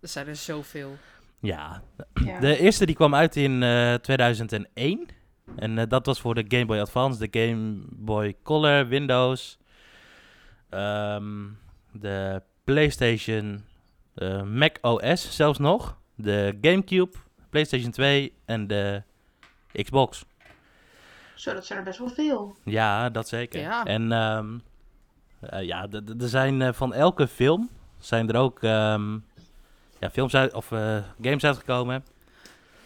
[0.00, 0.96] Er zijn er zoveel.
[1.40, 1.82] Ja,
[2.24, 2.40] Ja.
[2.40, 5.08] de eerste die kwam uit in eh, 2001.
[5.56, 9.58] En eh, dat was voor de Game Boy Advance, de Game Boy Color, Windows,
[10.70, 11.44] ehm,
[11.92, 13.64] de PlayStation,
[14.14, 17.16] eh, Mac OS zelfs nog, de GameCube,
[17.50, 19.02] PlayStation 2 en de
[19.82, 20.24] Xbox.
[21.36, 22.56] Zo, dat zijn er best wel veel.
[22.64, 23.60] Ja, dat zeker.
[23.60, 23.84] Ja.
[23.84, 24.58] En ehm,
[25.40, 29.12] eh, ja, er zijn eh, van elke film zijn er ook ehm,
[30.00, 32.04] ja, films uit, of eh, games uitgekomen.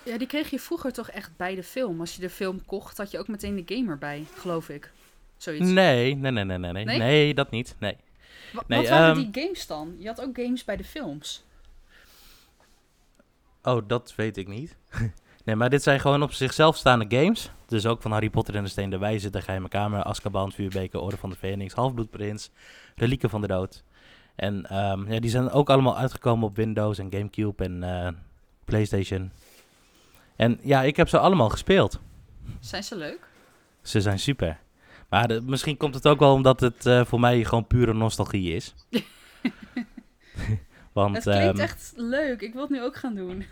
[0.03, 2.01] Ja, die kreeg je vroeger toch echt bij de film.
[2.01, 4.92] Als je de film kocht, had je ook meteen de game erbij, geloof ik.
[5.36, 5.68] Zoiets.
[5.70, 7.34] Nee, nee, nee, nee, nee, nee, Nee?
[7.34, 7.76] dat niet.
[7.78, 7.96] Nee.
[8.53, 9.94] Wa- Nee, wat waren ehm, die games dan?
[9.98, 11.44] Je had ook games bij de films.
[13.62, 14.76] Oh, dat weet ik niet.
[15.51, 17.51] nee, maar dit zijn gewoon op zichzelf staande games.
[17.66, 21.01] Dus ook van Harry Potter en de Steen der Wijze, De Geheime Kamer, Azkaban, Vuurbeker,
[21.01, 22.51] Orde van de Phoenix, Halfbloedprins,
[22.96, 23.84] Relieken van de Dood.
[24.36, 28.12] En ehm, ja, die zijn ook allemaal uitgekomen op Windows en Gamecube en eh,
[28.64, 29.30] PlayStation.
[30.36, 32.01] En ja, ik heb ze allemaal gespeeld.
[32.61, 33.28] Zijn ze leuk?
[33.82, 34.59] Ze zijn super.
[35.09, 38.55] Maar de- misschien komt het ook wel omdat het eh, voor mij gewoon pure nostalgie
[38.55, 38.74] is.
[40.92, 42.40] Want het klinkt ehm, echt leuk.
[42.40, 43.44] Ik wil het nu ook gaan doen.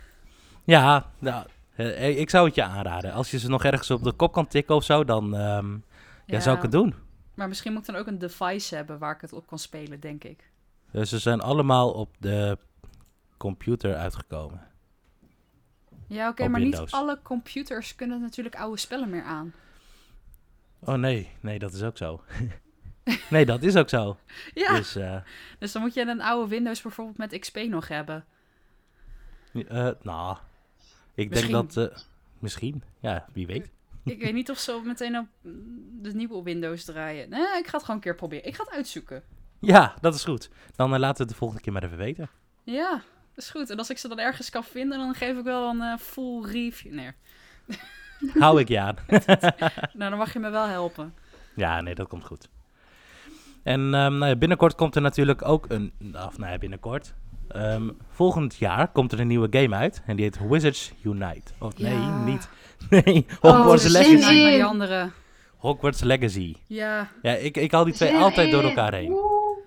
[0.63, 1.45] ja, nou,
[1.79, 3.13] eh, ik zou het je aanraden.
[3.13, 5.77] Als je ze nog ergens op de kop kan tikken of zo, dan ehm,
[6.25, 6.39] ja.
[6.39, 6.95] zou ik het doen.
[7.33, 9.99] Maar misschien moet ik dan ook een device hebben waar ik het op kan spelen,
[9.99, 10.49] denk ik.
[10.91, 12.57] Dus ze zijn allemaal op de
[13.37, 14.67] computer uitgekomen.
[16.07, 19.53] Ja, oké, maar niet alle computers kunnen natuurlijk oude spellen meer aan.
[20.79, 22.21] Oh nee, nee, dat is ook zo.
[23.29, 24.17] nee, dat is ook zo.
[24.53, 25.17] Ja, Dus, eh,
[25.59, 28.25] dus dan moet je een oude Windows bijvoorbeeld met XP nog hebben.
[29.67, 30.37] eh, nou,
[31.19, 31.51] ik Misschien.
[31.51, 31.91] denk dat...
[31.91, 31.97] eh,
[32.39, 33.71] misschien, ja, wie weet.
[34.03, 35.53] Ik weet niet of ze meteen op mm,
[36.01, 37.29] de nieuwe Windows draaien.
[37.29, 38.45] Nee, ik ga het gewoon een keer proberen.
[38.45, 39.23] Ik ga het uitzoeken.
[39.59, 40.49] Ja, dat is goed.
[40.75, 42.29] Dan eh, laten we het de volgende keer maar even weten.
[42.63, 42.91] Ja,
[43.35, 43.69] dat is goed.
[43.69, 46.41] En als ik ze dan ergens kan vinden, dan geef ik wel een eh, full
[46.45, 46.93] review.
[46.93, 47.11] Nee,
[48.39, 48.95] Hou ik je aan.
[49.93, 51.13] nou, dan mag je me wel helpen.
[51.55, 52.49] Ja, nee, dat komt goed.
[53.63, 55.93] En ehm, nou ja, binnenkort komt er natuurlijk ook een...
[56.13, 57.13] Of nou ja, binnenkort.
[57.49, 60.01] Ehm, volgend jaar komt er een nieuwe game uit.
[60.05, 61.51] En die heet Wizards Unite.
[61.59, 62.23] Of nee, Ja.
[62.23, 62.49] niet.
[62.89, 64.09] Nee, Hogwarts er Legacy.
[64.17, 65.09] zin Maar die andere.
[65.57, 66.55] Hogwarts Legacy.
[66.67, 69.09] Ja, Ja, ik, ik haal die twee Zin altijd door elkaar heen.
[69.11, 69.57] Woe.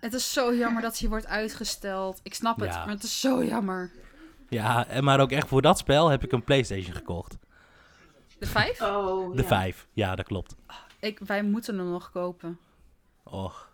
[0.00, 2.20] het is zo jammer dat hij wordt uitgesteld.
[2.22, 2.84] Ik snap het, Ja.
[2.84, 3.90] maar het is zo jammer.
[4.48, 7.38] Ja, en maar ook echt voor dat spel heb ik een Playstation gekocht.
[8.38, 8.82] De vijf?
[8.82, 9.48] Oh, De ja.
[9.48, 10.56] 5, ja, dat klopt.
[11.00, 12.58] Ik, wij moeten hem nog kopen.
[13.24, 13.69] Och.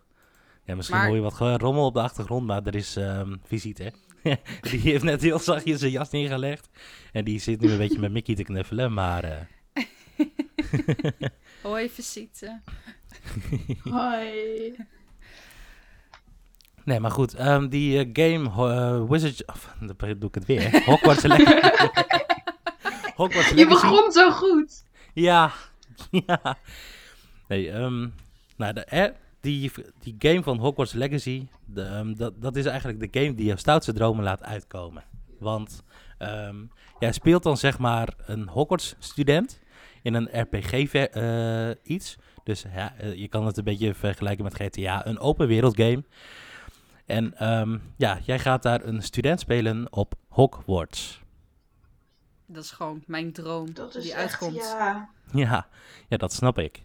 [0.66, 3.92] Ja, misschien Maar- hoor je wat rommel op de achtergrond, maar er is ehm visite,
[4.70, 6.68] die heeft net heel zachtjes zijn jas neergelegd.
[7.12, 9.24] En die zit nu een beetje met Mickey te knuffelen, maar...
[9.24, 9.84] eh,
[11.62, 12.60] Hoi, visite.
[13.90, 14.74] Hoi.
[16.84, 19.44] Nee, maar goed, ehm, die eh, game eh, Wizards...
[19.44, 20.82] Of, dan doe ik het weer.
[20.84, 21.60] Hogwarts Legacy.
[23.14, 23.68] Hogwarts Je Legacy.
[23.68, 24.84] begon zo goed.
[25.12, 25.52] Ja,
[26.10, 26.58] ja.
[27.48, 28.08] Nee, ehm,
[28.56, 29.10] nou, de, eh,
[29.47, 33.47] die, die game van Hogwarts Legacy, de, ehm, dat, dat is eigenlijk de game die
[33.47, 35.05] je stoutste dromen laat uitkomen.
[35.38, 35.82] Want
[36.18, 36.57] ehm,
[36.99, 39.61] jij speelt dan zeg maar een Hogwarts-student
[40.03, 42.16] in een RPG ver- eh, iets.
[42.44, 46.05] Dus ja, eh, je kan het een beetje vergelijken met GTA, een open wereld game.
[47.07, 51.20] En ehm, ja, jij gaat daar een student spelen op Hogwarts.
[52.47, 54.55] Dat is gewoon mijn droom Dat is die echt, uitkomt.
[54.55, 55.09] ja.
[55.32, 55.66] Ja,
[56.09, 56.84] ja, dat snap ik.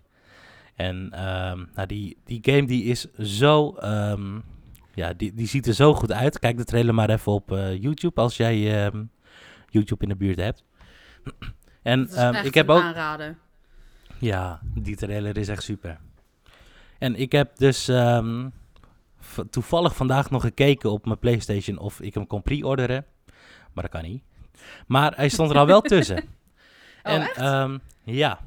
[0.82, 3.76] En ehm, nou, die, die game die is zo...
[3.76, 4.40] ehm,
[4.94, 6.40] ja, die, die ziet er zo goed uit.
[6.40, 9.04] Kijk de trailer maar even op eh, YouTube als jij ehm,
[9.70, 10.64] YouTube in de buurt hebt.
[11.82, 12.10] en
[12.44, 12.82] ik heb ook...
[12.82, 13.38] aanrader.
[14.18, 16.00] Ja, die trailer is echt super.
[16.98, 17.92] En ik heb dus
[19.50, 23.06] toevallig vandaag nog gekeken op mijn PlayStation of ik hem kon pre-orderen.
[23.74, 24.24] Maar dat kan niet.
[24.88, 26.18] Maar hij stond er al wel tussen.
[26.18, 26.24] Oh,
[27.14, 27.82] en echt?
[28.04, 28.40] ja,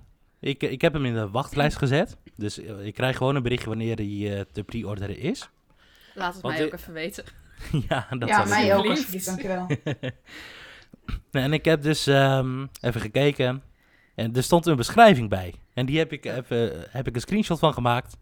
[0.45, 2.17] ik, ik heb hem in de wachtlijst gezet.
[2.37, 5.49] Dus eh, ik krijg gewoon een berichtje wanneer hij eh, te pre-orderen is.
[6.15, 7.25] Laat het Want mij ook even weten.
[7.89, 8.79] ja, dat ja, mij doen.
[8.79, 9.27] ook alsjeblieft.
[9.27, 9.67] dankjewel.
[11.31, 13.63] En ik heb dus ehm, even gekeken.
[14.15, 15.55] En er stond een beschrijving bij.
[15.75, 18.17] En die heb ik, even, heb ik een screenshot van gemaakt.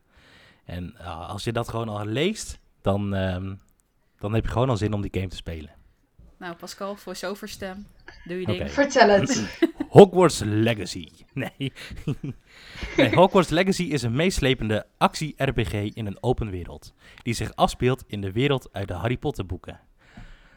[0.65, 3.55] En als je dat gewoon al leest, dan, ehm,
[4.19, 5.71] dan heb je gewoon al zin om die game te spelen.
[6.39, 7.87] Nou, Pascal, voor zover stem.
[8.25, 8.71] Doe je ding.
[8.71, 9.59] Vertel het.
[9.93, 11.09] Hogwarts Legacy.
[11.33, 11.73] Nee.
[12.97, 13.15] nee.
[13.15, 16.95] Hogwarts Legacy is een meeslepende actie-RPG in een open wereld.
[17.23, 19.81] Die zich afspeelt in de wereld uit de Harry Potter boeken.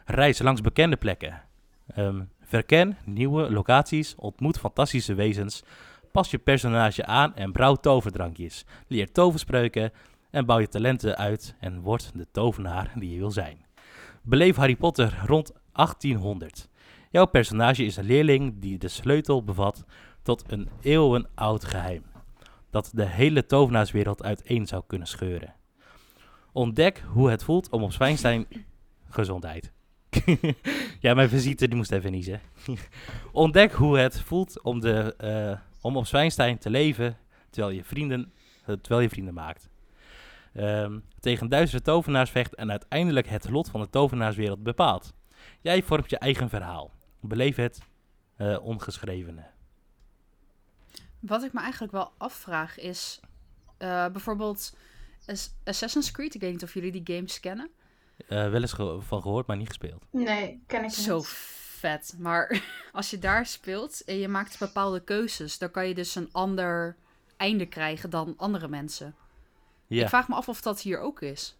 [0.04, 1.42] Reis langs bekende plekken.
[1.86, 5.62] Ehm, verken nieuwe locaties, ontmoet fantastische wezens.
[6.12, 8.64] Pas je personage aan en brouw toverdrankjes.
[8.86, 9.92] Leer toverspreuken
[10.30, 13.64] en bouw je talenten uit en word de tovenaar die je wil zijn.
[14.22, 16.68] Beleef Harry Potter rond 1800.
[17.16, 19.84] Jouw personage is een leerling die de sleutel bevat
[20.22, 22.02] tot een eeuwenoud geheim.
[22.70, 25.54] Dat de hele tovenaarswereld uiteen zou kunnen scheuren.
[26.52, 28.46] Ontdek hoe het voelt om op Zwijnstein...
[29.08, 29.72] Gezondheid.
[31.00, 32.40] ja, mijn visite die moest even niezen.
[33.32, 37.16] Ontdek hoe het voelt om, de, eh, om op Zwijnstein te leven
[37.50, 38.32] terwijl je vrienden,
[38.66, 39.68] eh, terwijl je vrienden maakt.
[40.52, 45.14] Ehm, tegen duizenden tovenaars vecht en uiteindelijk het lot van de tovenaarswereld bepaalt.
[45.60, 46.94] Jij vormt je eigen verhaal.
[47.20, 47.78] Beleef het
[48.36, 49.44] eh, ongeschrevene.
[51.20, 53.20] Wat ik me eigenlijk wel afvraag is...
[53.78, 54.76] eh, bijvoorbeeld
[55.26, 56.34] Ass- Assassin's Creed.
[56.34, 57.70] Ik weet niet of jullie die games kennen.
[58.28, 60.04] Eh, wel eens ge- van gehoord, maar niet gespeeld.
[60.10, 61.26] Nee, ken ik Zo niet.
[61.26, 62.14] vet.
[62.18, 62.62] Maar
[62.92, 65.58] als je daar speelt en je maakt bepaalde keuzes...
[65.58, 66.96] dan kan je dus een ander
[67.36, 69.14] einde krijgen dan andere mensen.
[69.86, 71.56] Ja, Ik vraag me af of dat hier ook is.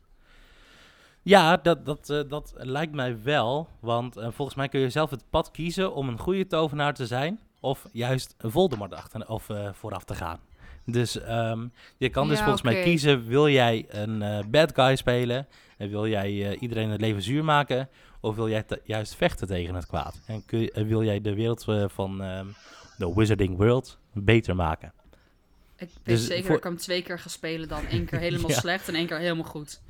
[1.26, 3.68] Ja dat, dat, eh, dat lijkt mij wel.
[3.80, 7.06] Want eh, volgens mij kun je zelf het pad kiezen om een goede tovenaar te
[7.06, 7.40] zijn.
[7.60, 10.38] Of juist een Voldemort achter, of, eh, vooraf te gaan.
[10.84, 11.66] Dus ehm,
[11.96, 15.46] je kan dus Ja, volgens mij kiezen, wil jij een bad guy spelen?
[15.78, 17.88] En wil jij iedereen het leven zuur maken?
[18.20, 20.20] Of wil jij juist vechten tegen het kwaad?
[20.26, 22.46] En kun je, wil jij de wereld van ehm,
[22.98, 24.92] de Wizarding World beter maken?
[25.76, 27.86] Ik weet Dus zeker voor- dat ik hem twee keer ga spelen dan.
[27.86, 28.58] één keer helemaal Ja.
[28.58, 29.82] slecht en één keer helemaal goed.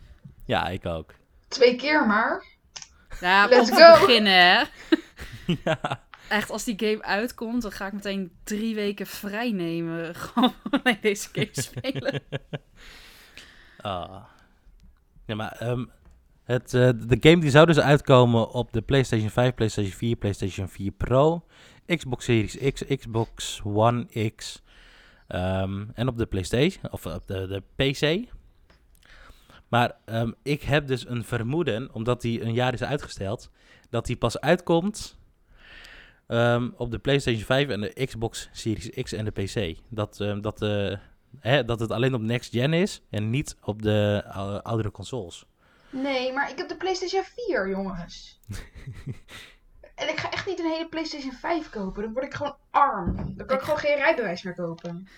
[0.44, 1.14] Ja, ik ook.
[1.56, 2.44] Twee keer maar.
[3.20, 4.06] Ja, Let's go.
[4.06, 4.64] beginnen hè.
[5.64, 6.04] ja.
[6.28, 10.14] Echt, als die game uitkomt, dan ga ik meteen drie weken vrij nemen.
[10.24, 12.22] Gewoon alleen deze game spelen.
[13.80, 14.24] Ah.
[15.26, 15.84] Ja, maar ehm,
[16.44, 20.68] het, eh, de game die zou dus uitkomen op de PlayStation 5, PlayStation 4, PlayStation
[20.68, 21.46] 4 Pro,
[21.86, 24.62] Xbox Series X, Xbox One X
[25.26, 28.28] ehm, en op de PlayStation of op de, de PC.
[29.68, 33.50] Maar ehm, ik heb dus een vermoeden, omdat die een jaar is uitgesteld,
[33.90, 35.16] dat die pas uitkomt
[36.26, 39.78] ehm, op de PlayStation 5 en de Xbox Series X en de PC.
[39.88, 40.98] Dat, ehm, dat de
[41.40, 45.44] hè, dat het alleen op next gen is en niet op de ou- oudere consoles.
[45.90, 48.40] Nee, maar ik heb de PlayStation 4, jongens.
[49.94, 52.02] en ik ga echt niet een hele PlayStation 5 kopen.
[52.02, 53.34] Dan word ik gewoon arm.
[53.36, 55.08] Dan kan ik gewoon geen rijbewijs meer kopen.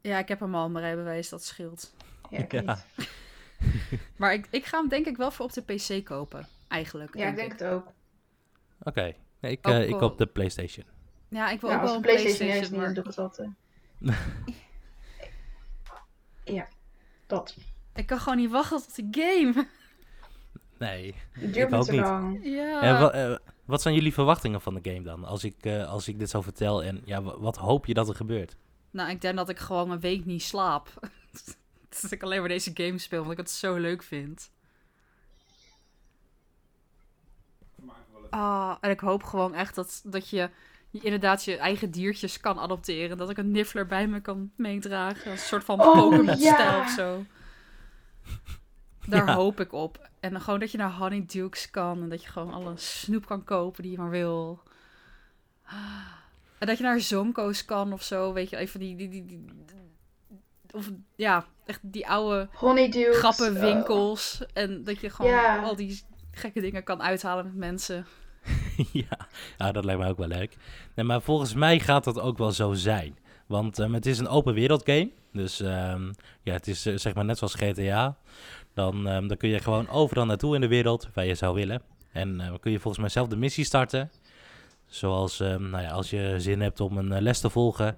[0.00, 1.94] Ja, ik heb hem al, mijn rijbewijs, dat scheelt.
[2.30, 2.64] Ja, ik Ja.
[2.64, 3.08] weet.
[4.16, 6.46] Maar ik, ik ga hem denk ik wel voor op de PC kopen.
[6.68, 7.16] Eigenlijk.
[7.16, 7.86] Ja, ik denk het ook.
[8.82, 10.84] Oké, nee, ik, eh, ik wel- op de PlayStation.
[11.28, 13.38] Ja, ik wil ook wel de een PlayStation maar doe ik het wat.
[13.38, 13.48] eh.
[16.56, 16.68] ja,
[17.26, 17.56] dat.
[17.94, 19.66] ik kan gewoon niet wachten tot die game.
[20.78, 22.00] Nee, Het ik duurt niet.
[22.00, 22.40] lang.
[22.44, 22.80] Ja.
[22.82, 25.24] En wa- eh, wat zijn jullie verwachtingen van de game dan?
[25.24, 28.08] Als ik, eh, als ik dit zo vertel en ja, wa- wat hoop je dat
[28.08, 28.56] er gebeurt?
[28.90, 30.88] Nou, ik denk dat ik gewoon een week niet slaap.
[32.00, 34.50] dat ik alleen maar deze game speel, omdat ik het zo leuk vind.
[38.30, 40.50] Ah, en ik hoop gewoon echt dat, dat je,
[40.90, 43.16] je inderdaad je eigen diertjes kan adopteren.
[43.16, 45.30] Dat ik een niffler bij me kan meedragen.
[45.30, 46.80] Als een soort van Oh, Pokémon-stijl ja.
[46.80, 47.24] of zo.
[49.06, 49.34] Daar Ja.
[49.34, 50.08] hoop ik op.
[50.20, 52.02] En dan gewoon dat je naar Honeydukes kan.
[52.02, 54.62] En dat je gewoon alle snoep kan kopen die je maar wil.
[56.58, 58.32] En dat je naar Zonko's kan of zo.
[58.32, 58.96] Weet je, even die...
[58.96, 59.44] die, die, die-
[60.72, 63.14] of ja, echt die oude Honeydew.
[63.14, 64.42] grappenwinkels.
[64.52, 68.06] En dat je gewoon al die gekke dingen kan uithalen met mensen.
[68.92, 69.18] ja.
[69.58, 70.56] ja, dat lijkt mij ook wel leuk.
[70.94, 73.18] Nee, maar volgens mij gaat dat ook wel zo zijn.
[73.46, 75.10] Want ehm, het is een open wereld game.
[75.32, 76.12] Dus ehm,
[76.42, 78.16] ja, het is eh, zeg maar net zoals GTA.
[78.74, 81.82] Dan, ehm, dan kun je gewoon overal naartoe in de wereld waar je zou willen.
[82.12, 84.10] En eh, dan kun je volgens mij zelf de missie starten.
[84.86, 87.96] Zoals ehm, nou ja, als je zin hebt om een eh, les te volgen.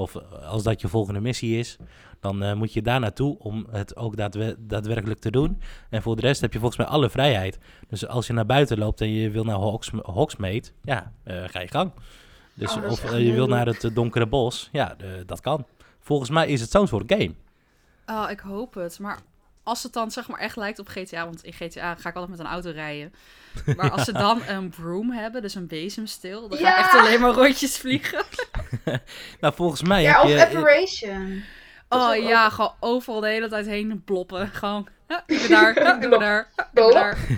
[0.00, 1.76] Of eh, als dat je volgende missie is.
[2.20, 5.60] Dan eh, moet je daar naartoe om het ook daadwe- daadwerkelijk te doen.
[5.90, 7.58] En voor de rest heb je volgens mij alle vrijheid.
[7.88, 11.60] Dus als je naar buiten loopt en je wil naar Hogs, Hogsmeade, ja, eh, ga
[11.60, 11.92] je gang.
[12.54, 14.96] Dus Oh, of je wil naar het donkere bos, ja,
[15.26, 15.66] dat kan.
[16.00, 17.34] Volgens mij is het zo'n soort game.
[18.06, 18.98] Oh, ik hoop het.
[18.98, 19.18] Maar
[19.62, 22.36] als het dan zeg maar echt lijkt op GTA, want in GTA ga ik altijd
[22.36, 23.12] met een auto rijden.
[23.76, 26.78] Maar als ze dan een broom hebben, dus een bezemsteel, dan ga ik Ja!
[26.78, 28.24] echt alleen maar rondjes vliegen.
[29.40, 30.40] Nou, volgens mij Ja, heb of je...
[30.56, 31.42] Apparition.
[31.88, 34.48] Oh ook ja, gewoon overal de hele tijd heen bloppen.
[34.48, 37.18] Gewoon, ja, ik ben daar, ja, ik ben daar, ik ben daar.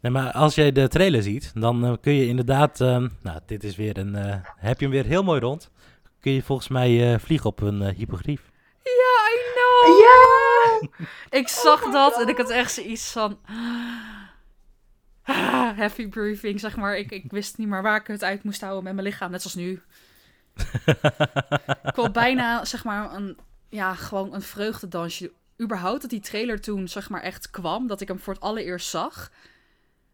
[0.00, 2.80] Nee, maar als jij de trailer ziet, dan eh, kun je inderdaad...
[2.80, 4.14] ehm, nou, dit is weer een...
[4.14, 5.70] eh, heb je hem weer heel mooi rond.
[6.20, 8.40] Kun je volgens mij eh, vliegen op een eh, hypogrief.
[8.82, 10.00] Ja, I know.
[10.00, 10.88] Ja!
[11.38, 12.22] Ik zag Oh dat God.
[12.22, 13.38] en ik had echt zoiets van...
[15.26, 16.96] ah, Heavy breathing, zeg maar.
[16.96, 19.42] Ik, ik wist niet meer waar ik het uit moest houden met mijn lichaam, net
[19.42, 19.82] zoals nu.
[21.88, 25.32] ik wil bijna, zeg maar, een, ja, gewoon een vreugdedansje.
[25.62, 28.88] Überhaupt dat die trailer toen, zeg maar, echt kwam, dat ik hem voor het allereerst
[28.88, 29.30] zag,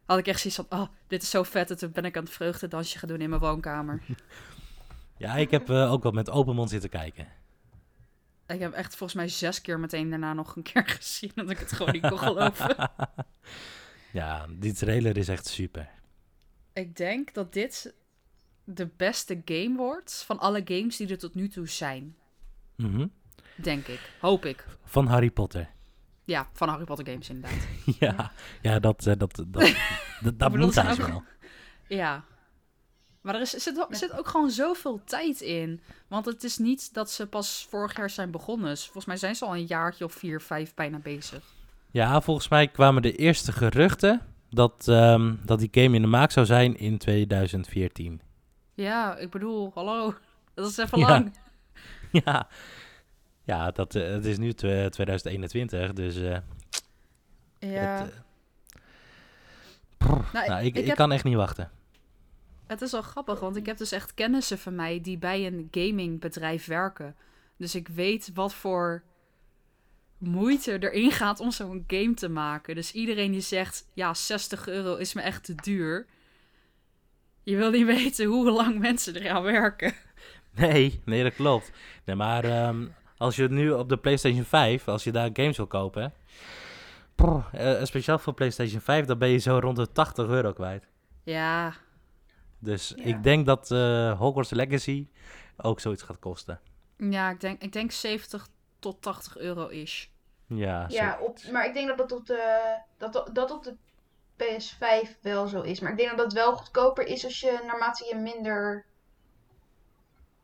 [0.05, 1.69] had ik echt zoiets van, oh, dit is zo vet.
[1.69, 4.01] En toen ben ik een vreugdedansje gaan doen in mijn woonkamer.
[5.17, 7.27] Ja, ik heb eh, ook wel met open mond zitten kijken.
[8.47, 11.59] Ik heb echt volgens mij zes keer meteen daarna nog een keer gezien, dat ik
[11.59, 12.91] het gewoon niet kon geloven.
[14.13, 15.89] Ja, die trailer is echt super.
[16.73, 17.93] Ik denk dat dit
[18.63, 22.15] de beste game wordt van alle games die er tot nu toe zijn.
[22.75, 23.07] Mhm.
[23.55, 23.99] Denk ik.
[24.19, 24.65] Hoop ik.
[24.83, 25.69] Van Harry Potter.
[26.23, 27.67] Ja, van Harry Potter games inderdaad.
[27.99, 29.61] ja, ja, dat, eh, dat, dat, dat,
[30.23, 31.23] dat, dat moet ook- wel.
[31.87, 32.23] Ja.
[33.21, 35.81] Maar er is, zit, ook- zit ook gewoon zoveel tijd in.
[36.07, 38.69] Want het is niet dat ze pas vorig jaar zijn begonnen.
[38.69, 41.43] Dus volgens mij zijn ze al een jaartje of vier, vijf bijna bezig.
[41.93, 46.31] Ja, volgens mij kwamen de eerste geruchten dat, ehm, dat die game in de maak
[46.31, 48.21] zou zijn in 2014.
[48.73, 50.13] Ja, ik bedoel, hallo.
[50.53, 51.07] Dat is even Ja.
[51.07, 51.33] lang.
[52.25, 52.47] ja,
[53.43, 56.37] ja dat, eh, het is nu twe- 2021, dus eh,
[57.59, 58.01] Ja.
[58.03, 61.71] het, eh, Nou, nou, ik, ik ik heb- kan echt niet wachten.
[62.67, 65.67] Het is wel grappig, want ik heb dus echt kennissen van mij die bij een
[65.71, 67.15] gamingbedrijf werken.
[67.57, 69.03] Dus ik weet wat voor
[70.25, 72.75] moeite erin gaat om zo'n game te maken.
[72.75, 76.05] Dus iedereen die zegt, ja, 60 euro is me echt te duur.
[77.43, 79.93] Je wil niet weten hoe lang mensen eraan werken.
[80.55, 81.71] Nee, nee, dat klopt.
[82.05, 82.85] Nee, maar ehm,
[83.17, 86.13] als je nu op de PlayStation 5, als je daar games wil kopen,
[87.51, 90.87] eh, speciaal voor PlayStation 5, dan ben je zo rond de 80 euro kwijt.
[91.23, 91.73] Ja,
[92.59, 93.03] Dus Ja.
[93.03, 95.07] ik denk dat eh Hogwarts Legacy
[95.57, 96.59] ook zoiets gaat kosten.
[96.97, 98.47] ja ik, denk, ik denk 70
[98.79, 100.11] tot 80 euro is.
[100.47, 103.75] Ja, Ja, op, maar ik denk dat dat op, de, dat, dat op de
[104.37, 105.79] PS5 wel zo is.
[105.79, 108.85] Maar ik denk dat dat wel goedkoper is als je naarmate je minder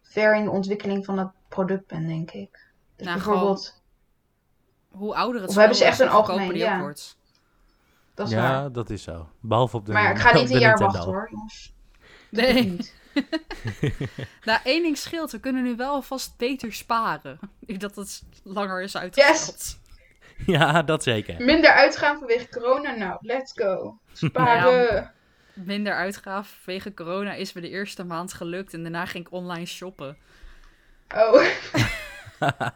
[0.01, 2.67] ver in de ontwikkeling van het product bent, denk ik.
[2.95, 3.81] Dus Nou, bijvoorbeeld,
[4.89, 6.79] Hoe ouder het Of hebben ze echt is, een algemeen, die ja.
[6.79, 7.17] wordt.
[8.13, 8.71] dat is ja waar.
[8.71, 9.29] dat is zo.
[9.39, 10.93] Behalve op de Maar ik ga niet een jaar Nintendo.
[10.93, 11.73] wachten hoor, jongens.
[12.29, 12.77] Nee.
[14.43, 15.31] Nou, één ding scheelt.
[15.31, 17.39] We kunnen nu wel alvast beter sparen.
[17.65, 19.79] Ik dat het langer is uitgesteld.
[20.45, 21.43] Ja, dat zeker.
[21.45, 23.99] Minder uitgaan vanwege corona, nou, let's go.
[24.13, 25.11] Sparen.
[25.53, 28.73] Minder uitgaven vanwege corona is me de eerste maand gelukt.
[28.73, 30.17] En daarna ging ik online shoppen.
[31.15, 31.43] Oh,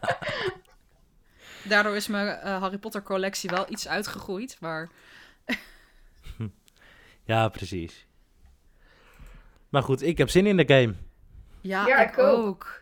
[1.63, 4.57] Daardoor is mijn eh, Harry Potter collectie wel iets uitgegroeid.
[4.59, 4.89] Maar
[7.25, 8.05] Ja, precies.
[9.69, 10.93] Maar goed, ik heb zin in de game.
[11.61, 12.45] Ja, Ja, ik, ik ook.
[12.45, 12.81] ook.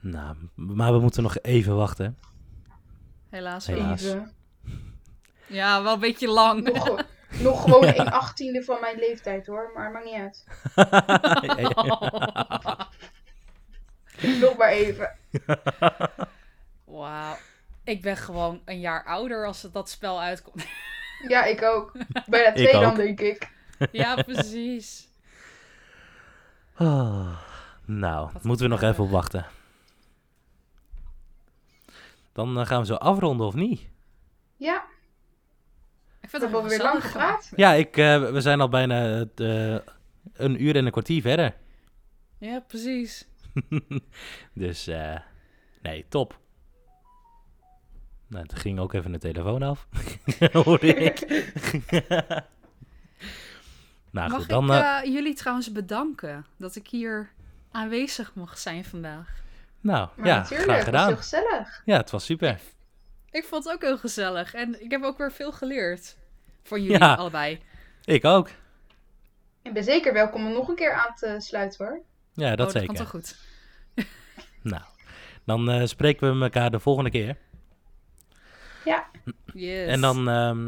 [0.00, 2.18] Nou, maar we moeten nog even wachten.
[3.30, 3.66] Helaas.
[3.66, 4.32] Even.
[5.46, 6.72] Ja, wel een beetje lang.
[6.72, 7.04] Nog,
[7.40, 10.44] nog gewoon een achttiende van mijn leeftijd hoor, maar maakt niet uit.
[14.40, 15.10] Nog maar even.
[16.84, 17.36] Wauw.
[17.84, 20.66] Ik ben gewoon een jaar ouder als het dat spel uitkomt.
[21.28, 21.92] Ja, ik ook.
[22.26, 22.96] Bijna twee Ik dan, ook.
[22.96, 23.50] denk ik.
[23.92, 25.08] ja, precies.
[26.74, 27.38] Ah,
[27.84, 29.46] nou, Wat moeten we nog even op wachten.
[32.38, 33.88] Dan eh, gaan we zo afronden, of niet?
[34.56, 34.84] Ja, Ik
[36.20, 37.52] we vind het hebben weer lang gepraat.
[37.56, 39.76] Ja, ik, eh, we zijn al bijna eh,
[40.32, 41.56] een uur en een kwartier verder.
[42.38, 43.28] Ja, precies.
[44.54, 45.18] dus, eh,
[45.82, 46.38] nee, top.
[48.26, 49.88] Nou, toen ging ook even de telefoon af.
[50.52, 51.20] Hoorde ik.
[54.10, 54.72] nou Mag goed, dan...
[54.72, 57.32] ik jullie trouwens bedanken dat ik hier
[57.70, 59.46] aanwezig mocht zijn vandaag?
[59.88, 61.16] Nou, Maar ja, natuurlijk, graag dat is heel gedaan.
[61.16, 61.82] gezellig.
[61.84, 62.60] Ja, het was super.
[63.30, 66.16] Ik vond het ook heel gezellig en ik heb ook weer veel geleerd.
[66.62, 67.14] Van jullie Ja.
[67.14, 67.60] allebei.
[68.04, 68.50] Ik ook.
[69.62, 72.00] Ik ben zeker welkom om nog een keer aan te sluiten hoor.
[72.32, 72.86] Ja, dat oh, zeker.
[72.94, 73.36] dat kan toch goed.
[74.62, 74.82] Nou,
[75.44, 77.36] dan eh, spreken we elkaar de volgende keer.
[79.54, 79.88] Yes.
[79.88, 80.66] En dan ehm,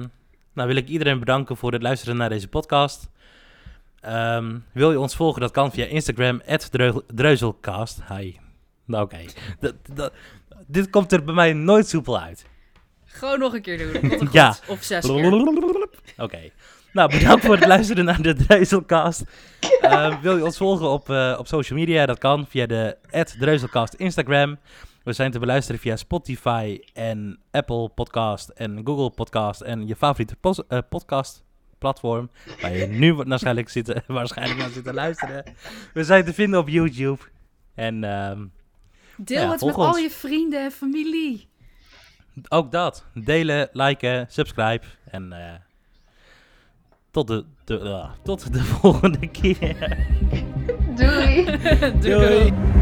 [0.53, 3.09] nou wil ik iedereen bedanken voor het luisteren naar deze podcast.
[4.01, 5.41] Ehm, wil je ons volgen?
[5.41, 6.43] Dat kan via Instagram,
[7.07, 8.01] dreuzelcast.
[8.09, 8.37] Hi.
[8.91, 9.19] Nou, oké.
[9.61, 10.13] Dat- dat-
[10.67, 12.45] Dit komt er bij mij nooit soepel uit.
[13.05, 14.29] Gewoon nog een keer doen.
[14.33, 14.57] Ja.
[14.69, 15.89] Of zes keer.
[16.25, 16.39] Oké.
[16.93, 19.23] Nou, bedankt voor het luisteren naar de Dreuzelcast.
[19.81, 22.07] Ehm, wil je ons volgen op, eh, op social media?
[22.07, 22.97] Dat kan via de
[23.39, 24.59] Dreuzelcast Instagram.
[25.05, 30.37] We zijn te beluisteren via Spotify en Apple Podcast en Google Podcast en je favoriete
[30.69, 31.43] eh, podcast
[31.79, 32.31] platform
[32.61, 35.45] waar je nu waarschijnlijk zit, waarschijnlijk naar zit te luisteren.
[35.95, 37.19] We zijn te vinden op YouTube.
[37.75, 38.45] En ehm,
[39.25, 41.49] Deel Ja, het met al je vrienden en familie.
[42.49, 43.05] ook dat.
[43.15, 44.87] Delen, liken, subscribe.
[45.11, 45.55] En eh,
[47.11, 49.99] tot, de, de, ah, tot de volgende keer.
[50.97, 51.45] Doei!
[52.01, 52.19] doei.
[52.19, 52.80] doei.